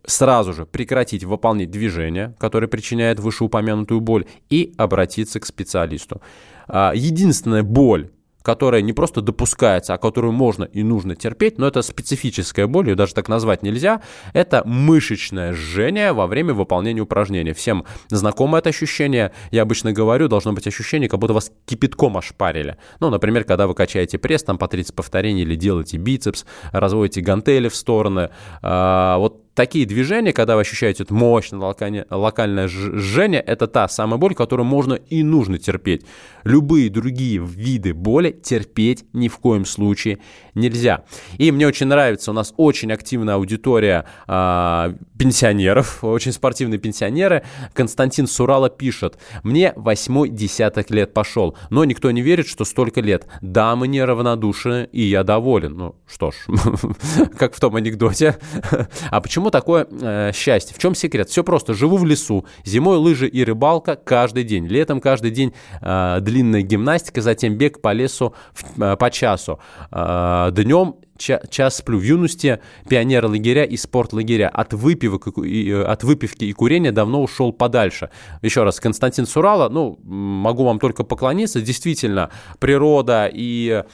[0.07, 6.23] сразу же прекратить выполнять движение, которое причиняет вышеупомянутую боль, и обратиться к специалисту.
[6.69, 8.11] А, единственная боль,
[8.43, 12.95] которая не просто допускается, а которую можно и нужно терпеть, но это специфическая боль, ее
[12.95, 17.55] даже так назвать нельзя, это мышечное жжение во время выполнения упражнения.
[17.55, 22.77] Всем знакомо это ощущение, я обычно говорю, должно быть ощущение, как будто вас кипятком ошпарили.
[23.01, 27.69] Ну, например, когда вы качаете пресс, там по 30 повторений или делаете бицепс, разводите гантели
[27.69, 28.31] в стороны,
[28.63, 34.19] а, вот такие движения, когда вы ощущаете это мощное локальное, локальное жжение, это та самая
[34.19, 36.05] боль, которую можно и нужно терпеть.
[36.45, 40.19] Любые другие виды боли терпеть ни в коем случае
[40.55, 41.05] нельзя.
[41.39, 47.45] И мне очень нравится, у нас очень активная аудитория э, пенсионеров, очень спортивные пенсионеры.
[47.75, 53.27] Константин Сурала пишет, мне восьмой десяток лет пошел, но никто не верит, что столько лет.
[53.41, 55.77] Да, мы неравнодушны, и я доволен.
[55.77, 56.37] Ну, что ж,
[57.39, 58.37] как в том анекдоте.
[59.11, 60.77] А почему такое э, счастье?
[60.77, 61.31] В чем секрет?
[61.31, 61.73] Все просто.
[61.73, 62.45] Живу в лесу.
[62.67, 64.67] Зимой лыжи и рыбалка каждый день.
[64.67, 69.59] Летом каждый день э, длинная гимнастика, затем бег по лесу в, э, по часу.
[69.91, 71.99] Э, днем час сплю.
[71.99, 77.23] В юности пионер лагеря и спорт-лагеря от, выпивок, и, э, от выпивки и курения давно
[77.23, 78.11] ушел подальше.
[78.43, 81.61] Еще раз, Константин Сурала, ну, могу вам только поклониться.
[81.61, 83.85] Действительно, природа и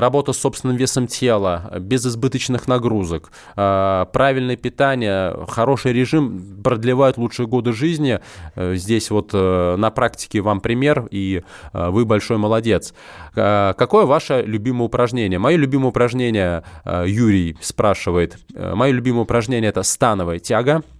[0.00, 7.46] работа с собственным весом тела, без избыточных нагрузок, а, правильное питание, хороший режим продлевают лучшие
[7.46, 8.20] годы жизни.
[8.54, 12.94] Э, здесь вот э, на практике вам пример, и э, вы большой молодец.
[13.34, 15.38] Какое ваше любимое упражнение?
[15.38, 20.82] Мое любимое упражнение, Юрий спрашивает, мое любимое упражнение это становая тяга–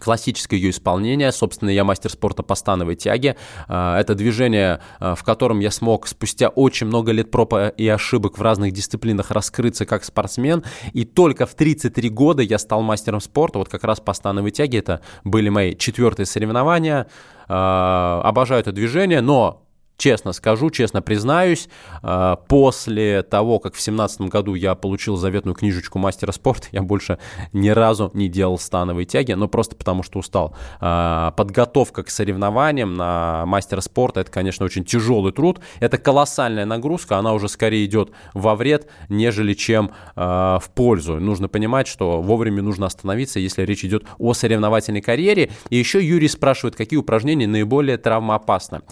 [0.00, 1.32] классическое ее исполнение.
[1.32, 3.36] Собственно, я мастер спорта по становой тяге.
[3.68, 8.38] А, это движение, а, в котором я смог спустя очень много лет проб и ошибок
[8.38, 10.64] в разных дисциплинах раскрыться как спортсмен.
[10.92, 13.58] И только в 33 года я стал мастером спорта.
[13.58, 17.06] Вот как раз по становой тяге это были мои четвертые соревнования.
[17.48, 19.65] А, обожаю это движение, но
[19.96, 21.68] Честно скажу, честно признаюсь,
[22.02, 27.18] а, после того, как в 2017 году я получил заветную книжечку мастера спорта, я больше
[27.52, 30.54] ни разу не делал становые тяги, но просто потому что устал.
[30.80, 37.16] А, подготовка к соревнованиям на мастера спорта, это, конечно, очень тяжелый труд, это колоссальная нагрузка,
[37.16, 41.18] она уже скорее идет во вред, нежели чем а, в пользу.
[41.20, 45.50] Нужно понимать, что вовремя нужно остановиться, если речь идет о соревновательной карьере.
[45.70, 48.82] И еще Юрий спрашивает, какие упражнения наиболее травмоопасны.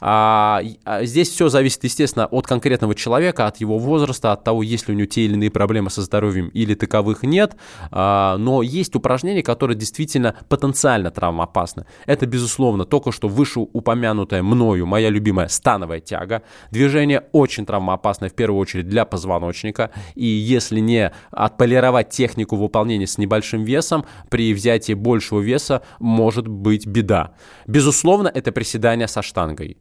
[0.00, 4.88] А, а, здесь все зависит, естественно, от конкретного человека, от его возраста, от того, есть
[4.88, 7.56] ли у него те или иные проблемы со здоровьем или таковых нет.
[7.90, 11.86] А, но есть упражнения, которые действительно потенциально травмоопасны.
[12.06, 16.42] Это, безусловно, только что вышеупомянутая мною, моя любимая становая тяга.
[16.70, 19.90] Движение очень травмоопасное, в первую очередь, для позвоночника.
[20.14, 26.86] И если не отполировать технику выполнения с небольшим весом, при взятии большего веса может быть
[26.86, 27.34] беда.
[27.66, 29.78] Безусловно, это приседание со штангой.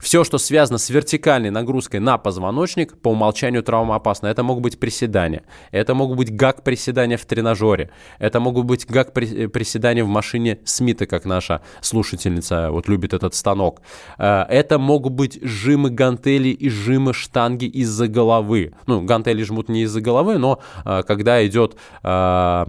[0.00, 4.28] Все, что связано с вертикальной нагрузкой на позвоночник, по умолчанию травмоопасно.
[4.28, 10.08] Это могут быть приседания, это могут быть гак-приседания в тренажере, это могут быть гак-приседания в
[10.08, 13.82] машине Смита, как наша слушательница вот любит этот станок.
[14.18, 18.72] Э, это могут быть жимы гантелей и жимы штанги из-за головы.
[18.86, 22.66] Ну, гантели жмут не из-за головы, но э, когда идет э,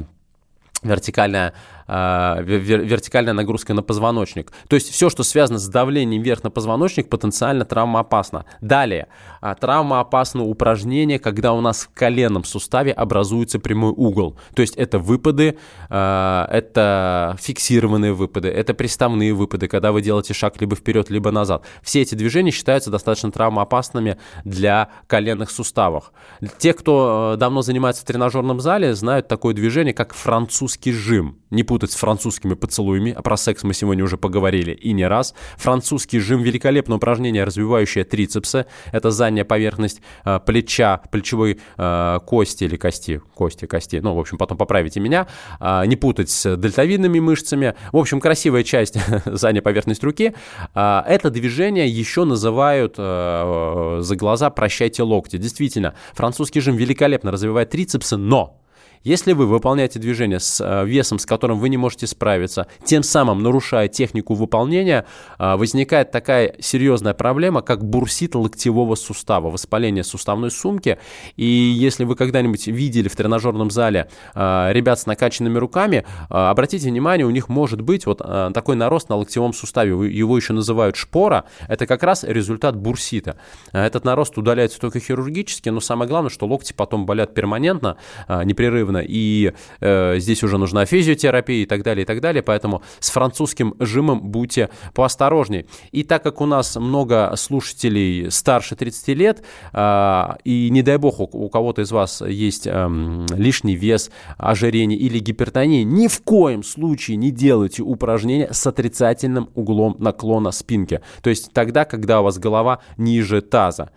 [0.83, 1.53] вертикальная э,
[1.87, 4.51] вертикальная нагрузка на позвоночник.
[4.67, 8.45] То есть все, что связано с давлением вверх на позвоночник, потенциально травмоопасно.
[8.61, 9.07] Далее,
[9.41, 14.37] э, травмоопасно упражнение, когда у нас в коленном суставе образуется прямой угол.
[14.55, 15.57] То есть это выпады,
[15.89, 21.65] э, это фиксированные выпады, это приставные выпады, когда вы делаете шаг либо вперед, либо назад.
[21.81, 26.11] Все эти движения считаются достаточно травмоопасными для коленных суставов.
[26.57, 31.39] Те, кто э, давно занимается в тренажерном зале, знают такое движение, как французский жим.
[31.49, 35.33] Не путать с французскими поцелуями, а про секс мы сегодня уже поговорили и не раз.
[35.55, 38.65] Французский жим– великолепное упражнение, развивающее трицепсы.
[38.91, 44.37] Это задняя поверхность э, плеча, плечевой э, кости или кости, кости, кости, ну, в общем,
[44.37, 45.27] потом поправите меня.
[45.61, 47.73] Э, не путать с дельтовидными мышцами.
[47.93, 50.33] В общем, красивая часть задняя поверхность руки.
[50.75, 55.37] Э, это движение еще называют э, за глаза «прощайте локти».
[55.37, 58.60] Действительно, французский жим великолепно развивает трицепсы, но
[59.03, 63.41] Если вы выполняете движение с э, весом, с которым вы не можете справиться, тем самым
[63.41, 65.05] нарушая технику выполнения,
[65.39, 70.99] э, возникает такая серьезная проблема, как бурсит локтевого сустава, воспаление суставной сумки.
[71.35, 77.25] И если вы когда-нибудь видели в тренажерном зале э, ребят с накачанными руками, обратите внимание,
[77.25, 78.19] у них может быть вот
[78.53, 83.37] такой нарост на локтевом суставе, его еще называют шпора, это как раз результат бурсита.
[83.71, 89.53] Этот нарост удаляется только хирургически, но самое главное, что локти потом болят перманентно, непрерывно, и
[89.79, 94.21] э, здесь уже нужна физиотерапия и так далее, и так далее, поэтому с французским жимом
[94.21, 95.65] будьте поосторожнее.
[95.91, 101.19] И так как у нас много слушателей старше 30 лет, э, и не дай бог
[101.19, 106.63] у, у кого-то из вас есть э, лишний вес, ожирение или гипертония, ни в коем
[106.63, 111.01] случае не делайте упражнения с отрицательным углом наклона спинки.
[111.21, 113.91] То есть тогда, когда у вас голова ниже таза.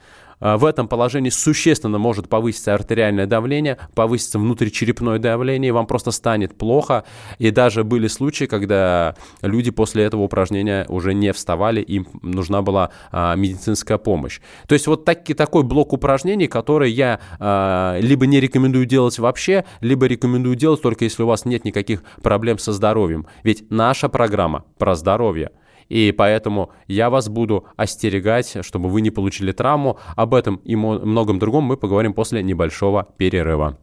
[0.45, 6.57] А, в этом положении существенно может повыситься артериальное давление, повыситься внутричерепное давление, вам просто станет
[6.57, 7.05] плохо.
[7.39, 12.91] И даже были случаи, когда люди после этого упражнения уже не вставали, им нужна была
[13.11, 14.41] а, медицинская помощь.
[14.69, 19.65] То есть вот таки, такой блок упражнений, который я а, либо не рекомендую делать вообще,
[19.81, 23.27] либо рекомендую делать только если у вас нет никаких проблем со здоровьем.
[23.45, 25.53] Ведь наша программа про здоровье–
[25.89, 29.99] и поэтому я вас буду остерегать, чтобы вы не получили травму.
[30.17, 33.79] Об этом и многом другом мы поговорим после небольшого перерыва.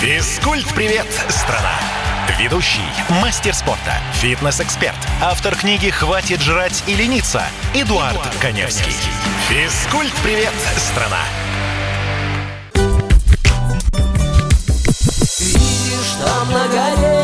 [0.00, 1.78] Физкульт-привет, страна!
[2.38, 2.80] Ведущий,
[3.22, 7.42] мастер спорта, фитнес-эксперт, автор книги «Хватит жрать и лениться»
[7.74, 8.92] Эдуард, Эдуард Коневский.
[9.48, 11.22] Физкульт-привет, страна!
[15.38, 17.23] Видишь, там на горе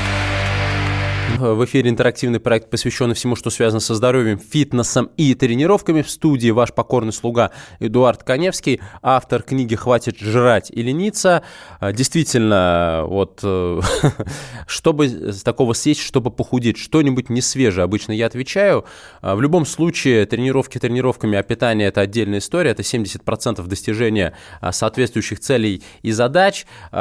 [1.41, 6.03] В эфире интерактивный проект, посвященный всему, что связано со здоровьем, фитнесом и тренировками.
[6.03, 11.41] В студии ваш покорный слуга Эдуард Коневский, автор книги «Хватит жрать и лениться».
[11.79, 13.79] А, действительно, вот, э,
[14.67, 15.09] чтобы
[15.43, 18.85] такого съесть, чтобы похудеть, что-нибудь не свежее, обычно я отвечаю.
[19.23, 24.37] В любом случае, тренировки тренировками, а питание– это отдельная история, это 70% достижения
[24.69, 26.67] соответствующих целей и задач.
[26.91, 26.95] У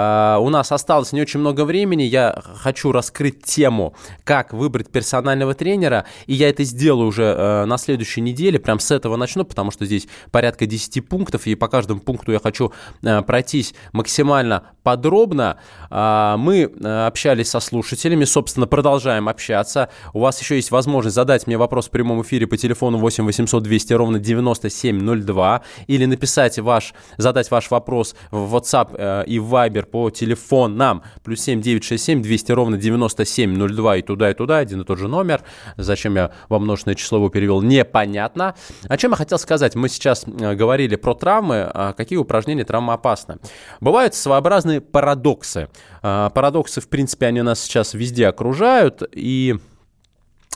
[0.48, 3.94] нас осталось не очень много времени, я хочу раскрыть тему,
[4.30, 8.92] как выбрать персонального тренера, и я это сделаю уже э, на следующей неделе, прям с
[8.92, 12.72] этого начну, потому что здесь порядка 10 пунктов, и по каждому пункту я хочу
[13.02, 15.56] э, пройтись максимально подробно.
[15.90, 16.62] Э, мы
[17.06, 19.88] общались со слушателями, собственно, продолжаем общаться.
[20.12, 23.64] У вас еще есть возможность задать мне вопрос в прямом эфире по телефону 8 800
[23.64, 30.08] 200 ровно 9702 или написать ваш, задать ваш вопрос в WhatsApp э, и Viber по
[30.10, 35.08] телефонам плюс 7 967 200 ровно 9702 и туда, и туда, один и тот же
[35.08, 35.42] номер.
[35.76, 38.56] Зачем я во множественное число его перевел, непонятно.
[38.88, 39.76] О чем я хотел сказать?
[39.76, 43.38] Мы сейчас э, говорили про травмы, а какие упражнения травмоопасны.
[43.80, 45.68] Бывают своеобразные парадоксы.
[46.02, 49.56] А, парадоксы, в принципе, они нас сейчас везде окружают, и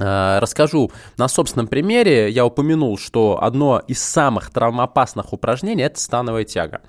[0.00, 2.30] э, Расскажу на собственном примере.
[2.30, 6.80] Я упомянул, что одно из самых травмоопасных упражнений– это становая тяга.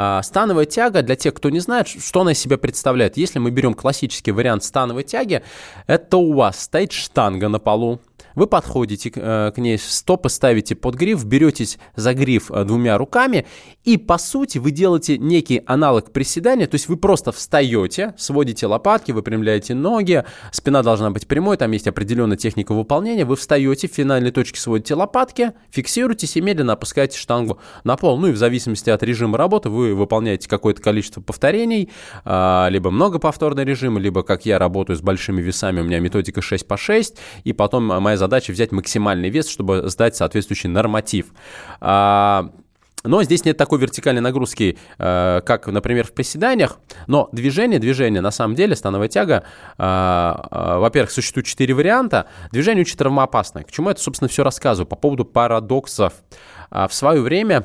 [0.00, 3.16] А, становая тяга, для тех, кто не знает, что она из себя представляет.
[3.16, 5.42] Если мы берем классический вариант становой тяги,
[5.88, 7.98] это у вас стоит штанга на полу,
[8.38, 13.46] вы подходите э, к ней, стопы ставите под гриф, беретесь за гриф э, двумя руками,
[13.84, 19.12] и по сути вы делаете некий аналог приседания, то есть вы просто встаете, сводите лопатки,
[19.12, 24.30] выпрямляете ноги, спина должна быть прямой, там есть определенная техника выполнения, вы встаете, в финальной
[24.30, 28.18] точке сводите лопатки, фиксируетесь и медленно опускаете штангу на пол.
[28.18, 31.90] Ну и в зависимости от режима работы вы выполняете какое-то количество повторений,
[32.24, 36.68] а, либо многоповторный режим, либо как я работаю с большими весами, у меня методика 6
[36.68, 41.26] по 6, и потом моя задача задача взять максимальный вес, чтобы сдать соответствующий норматив.
[41.80, 42.50] А,
[43.04, 46.78] но здесь нет такой вертикальной нагрузки, э, как, например, в приседаниях.
[47.06, 49.44] Но движение, движение, на самом деле, становая тяга,
[49.78, 52.26] э, э, во-первых, существует четыре варианта.
[52.50, 53.62] Движение очень травмоопасное.
[53.62, 54.86] К чему это, собственно, все рассказываю?
[54.86, 56.12] По поводу парадоксов.
[56.70, 57.64] В свое время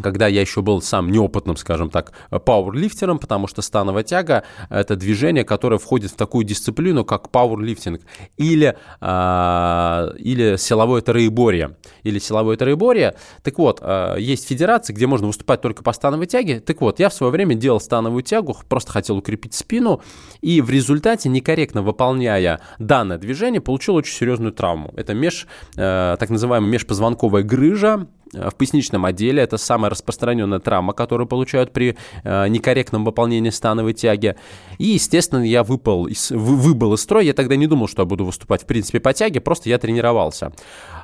[0.00, 5.44] когда я еще был сам неопытным, скажем так, пауэрлифтером, потому что становая тяга– это движение,
[5.44, 8.00] которое входит в такую дисциплину, как пауэрлифтинг
[8.38, 11.76] или, э, или силовое троеборье.
[12.04, 13.16] Или силовое троеборье.
[13.42, 16.60] Так вот, э, есть федерации, где можно выступать только по становой тяге.
[16.60, 20.00] Так вот, я в свое время делал становую тягу, просто хотел укрепить спину,
[20.40, 24.92] и в результате, некорректно выполняя данное движение, получил очень серьезную травму.
[24.96, 29.42] Это меж, э, так называемая межпозвонковая грыжа, в поясничном отделе.
[29.42, 34.36] Это самая распространенная травма, которую получают при э, некорректном выполнении становой тяги.
[34.78, 37.24] И, естественно, я выпал из, вы, выбыл из строя.
[37.24, 40.52] Я тогда не думал, что я буду выступать, в принципе, по тяге, просто я тренировался.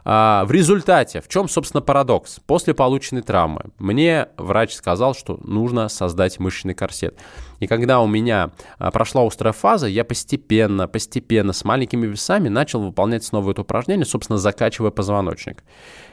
[0.05, 2.41] А, в результате, в чем, собственно, парадокс?
[2.47, 7.19] После полученной травмы мне врач сказал, что нужно создать мышечный корсет.
[7.61, 12.83] И когда у меня а, прошла острая фаза, я постепенно, постепенно, с маленькими весами начал
[12.83, 15.65] выполнять снова это упражнение, собственно, закачивая позвоночник.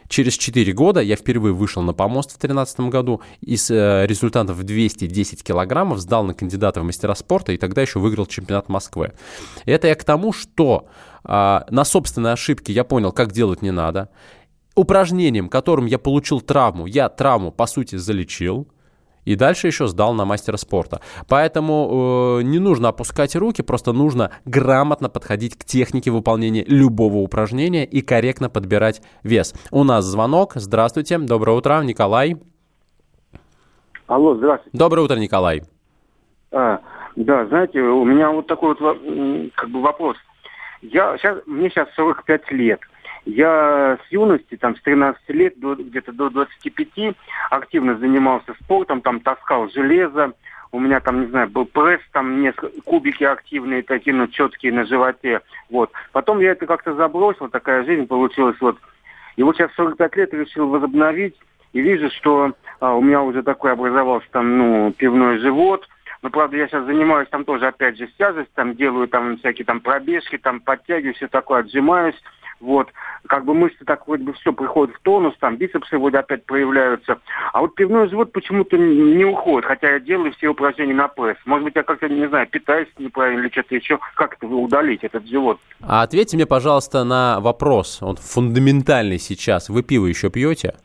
[0.07, 4.57] Через 4 года я впервые вышел на помост в 2013 году и с э, результатов
[4.57, 9.13] в 210 килограммов сдал на кандидата в мастера спорта и тогда еще выиграл чемпионат Москвы.
[9.65, 10.87] Это я к тому, что
[11.23, 14.09] а, на собственной ошибке я понял, как делать не надо.
[14.75, 18.67] Упражнением, которым я получил травму, я травму, по сути, залечил.
[19.25, 21.01] И дальше еще сдал на мастера спорта.
[21.27, 27.85] Поэтому э, не нужно опускать руки, просто нужно грамотно подходить к технике выполнения любого упражнения
[27.85, 29.53] и корректно подбирать вес.
[29.71, 30.53] У нас звонок.
[30.55, 31.17] Здравствуйте.
[31.17, 32.37] Доброе утро, Николай.
[34.07, 34.77] Алло, здравствуйте.
[34.77, 35.63] Доброе утро, Николай.
[36.51, 36.79] А,
[37.15, 40.15] да, знаете, у меня вот такой вот как бы вопрос.
[40.81, 42.79] Я сейчас, мне сейчас 45 лет.
[43.25, 47.15] Я с юности, там, с 13 лет до, где-то до 25
[47.49, 50.33] активно занимался спортом, там, таскал железо,
[50.71, 54.85] у меня там, не знаю, был пресс, там несколько кубики активные такие, ну, четкие на
[54.85, 55.91] животе, вот.
[56.11, 58.77] Потом я это как-то забросил, такая жизнь получилась, вот.
[59.37, 61.35] И вот сейчас 45 лет решил возобновить,
[61.73, 65.87] и вижу, что а, у меня уже такой образовался там, ну, пивной живот,
[66.21, 69.79] но, правда, я сейчас занимаюсь там тоже, опять же, с там делаю там всякие там
[69.79, 72.15] пробежки, там подтягиваю, все такое, отжимаюсь.
[72.59, 72.89] Вот,
[73.27, 77.19] как бы мышцы так вроде бы все приходят в тонус, там бицепсы вот опять проявляются.
[77.51, 81.37] А вот пивной живот почему-то не уходит, хотя я делаю все упражнения на пресс.
[81.45, 83.99] Может быть, я как-то, не знаю, питаюсь неправильно или что-то еще.
[84.15, 85.59] Как это удалить, этот живот?
[85.81, 87.99] А ответьте мне, пожалуйста, на вопрос.
[88.01, 89.69] Он фундаментальный сейчас.
[89.69, 90.75] Вы пиво еще пьете?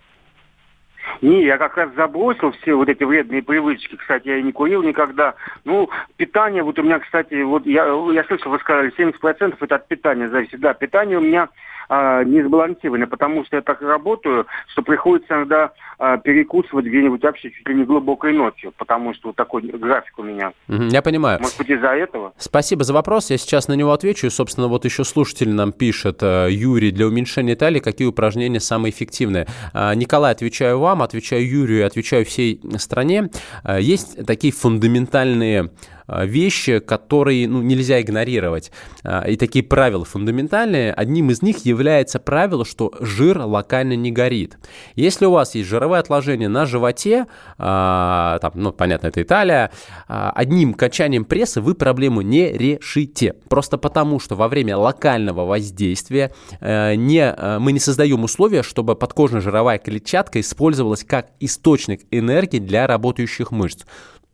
[1.23, 3.97] Не, я как раз забросил все вот эти вредные привычки.
[3.97, 5.35] Кстати, я и не курил никогда.
[5.64, 9.89] Ну, питание, вот у меня, кстати, вот я, я слышал, вы сказали, 70% это от
[9.89, 10.61] питания зависит.
[10.61, 11.49] Да, питание у меня
[11.91, 17.51] а, не сбалансированы, потому что я так работаю, что приходится иногда а, перекусывать где-нибудь вообще
[17.51, 20.53] чуть ли не глубокой ночью, потому что вот такой график у меня.
[20.68, 21.41] Я понимаю.
[21.41, 22.32] Может быть, из-за этого?
[22.38, 23.30] Спасибо за вопрос.
[23.30, 24.28] Я сейчас на него отвечу.
[24.28, 28.93] И, собственно, вот еще слушатель нам пишет, э, Юрий, для уменьшения талии какие упражнения самые
[28.93, 29.49] эффективные?
[29.74, 33.30] А, Николай, отвечаю вам, отвечаю Юрию, отвечаю всей стране.
[33.64, 35.70] А, есть такие фундаментальные
[36.09, 38.71] вещи, которые ну, нельзя игнорировать.
[39.05, 40.93] А, и такие правила фундаментальные.
[40.93, 44.59] Одним из них является правило, что жир локально не горит.
[44.97, 47.27] Если у вас есть жировое отложение на животе,
[47.59, 49.71] а, там, ну, понятно, это Италия,
[50.07, 53.35] одним качанием пресса вы проблему не решите.
[53.49, 58.97] Просто потому, что во время локального воздействия э, не, э, мы не создаем условия, чтобы
[58.97, 63.85] подкожная жировая клетчатка использовалась как источник энергии для работающих мышц.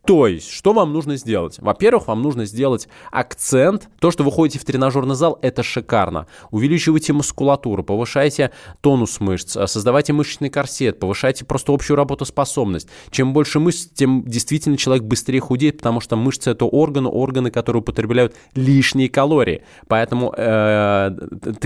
[0.07, 1.57] То есть, что вам нужно сделать?
[1.59, 3.89] Во-первых, вам нужно сделать акцент.
[3.99, 6.27] То, что вы ходите в тренажерный зал, это шикарно.
[6.49, 12.87] Увеличивайте мускулатуру, повышайте тонус мышц, э, создавайте мышечный корсет, повышайте просто общую работоспособность.
[13.11, 17.81] Чем больше мышц, тем действительно человек быстрее худеет, потому что мышцы это органы, органы, которые
[17.81, 19.63] употребляют лишние калории.
[19.89, 21.11] Поэтому э,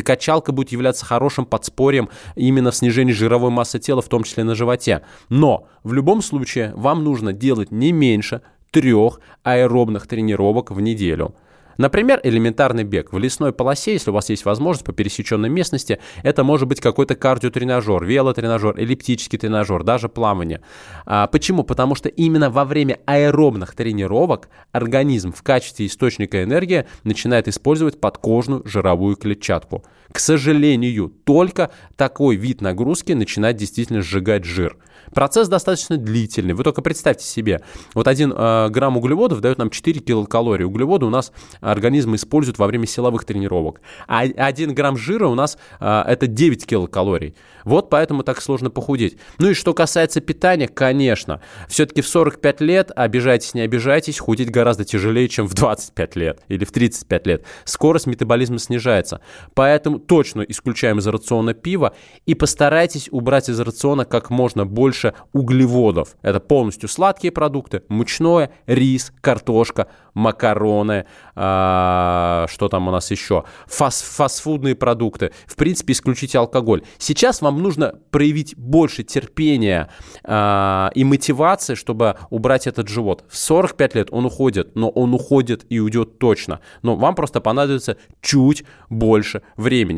[0.03, 4.55] качалка будет являться хорошим подспорьем именно в снижении жировой массы тела, в том числе на
[4.55, 5.03] животе.
[5.29, 11.35] Но в любом случае вам нужно делать не меньше меньше трех аэробных тренировок в неделю.
[11.77, 13.11] Например, элементарный бег.
[13.11, 17.15] В лесной полосе, если у вас есть возможность по пересеченной местности, это может быть какой-то
[17.15, 20.61] кардиотренажер, велотренажер, эллиптический тренажер, даже плавание.
[21.05, 21.63] А, почему?
[21.63, 28.61] Потому что именно во время аэробных тренировок организм в качестве источника энергии начинает использовать подкожную
[28.65, 29.83] жировую клетчатку.
[30.11, 34.77] К сожалению, только такой вид нагрузки начинает действительно сжигать жир.
[35.13, 36.53] Процесс достаточно длительный.
[36.53, 37.61] Вы только представьте себе,
[37.93, 40.63] вот один э, грамм углеводов дает нам 4 килокалории.
[40.63, 43.81] Углеводы у нас организм использует во время силовых тренировок.
[44.07, 47.35] А 1 грамм жира у нас э, это 9 килокалорий.
[47.65, 49.17] Вот поэтому так сложно похудеть.
[49.37, 54.85] Ну и что касается питания, конечно, все-таки в 45 лет, обижайтесь, не обижайтесь, худеть гораздо
[54.85, 57.45] тяжелее, чем в 25 лет или в 35 лет.
[57.65, 59.21] Скорость метаболизма снижается.
[59.53, 61.93] Поэтому точно исключаем из рациона пива
[62.25, 66.15] и постарайтесь убрать из рациона как можно больше углеводов.
[66.21, 74.01] Это полностью сладкие продукты, мучное, рис, картошка, макароны, э, что там у нас еще, фас
[74.01, 75.31] фастфудные продукты.
[75.45, 76.83] В принципе, исключите алкоголь.
[76.97, 79.89] Сейчас вам нужно проявить больше терпения
[80.23, 83.23] э, и мотивации, чтобы убрать этот живот.
[83.29, 86.59] В 45 лет он уходит, но он уходит и уйдет точно.
[86.81, 89.90] Но вам просто понадобится чуть больше времени.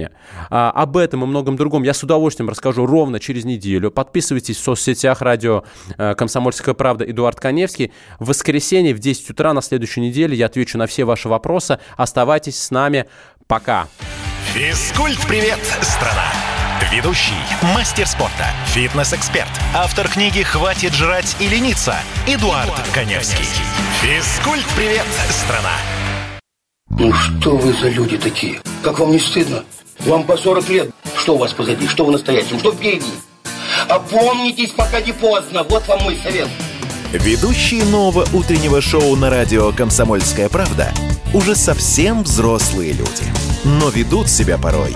[0.49, 3.91] А, об этом и многом другом я с удовольствием расскажу ровно через неделю.
[3.91, 5.63] Подписывайтесь в соцсетях радио
[5.97, 7.91] э, «Комсомольская правда» Эдуард Коневский.
[8.19, 11.79] В воскресенье в 10 утра на следующей неделе я отвечу на все ваши вопросы.
[11.97, 13.05] Оставайтесь с нами.
[13.47, 13.87] Пока.
[14.53, 16.31] Физкульт-привет, страна!
[16.91, 17.33] Ведущий,
[17.73, 21.95] мастер спорта, фитнес-эксперт, автор книги «Хватит жрать и лениться»
[22.27, 23.45] Эдуард, Эдуард Коневский.
[24.01, 25.71] Физкульт-привет, страна!
[26.89, 28.61] Ну что вы за люди такие?
[28.83, 29.63] Как вам не стыдно?
[30.05, 30.91] Вам по 40 лет.
[31.15, 31.87] Что у вас позади?
[31.87, 32.59] Что вы настоящем?
[32.59, 33.05] Что впереди?
[33.87, 35.63] Опомнитесь, пока не поздно.
[35.63, 36.49] Вот вам мой совет.
[37.13, 40.91] Ведущие нового утреннего шоу на радио «Комсомольская правда»
[41.33, 43.23] уже совсем взрослые люди.
[43.63, 44.95] Но ведут себя порой.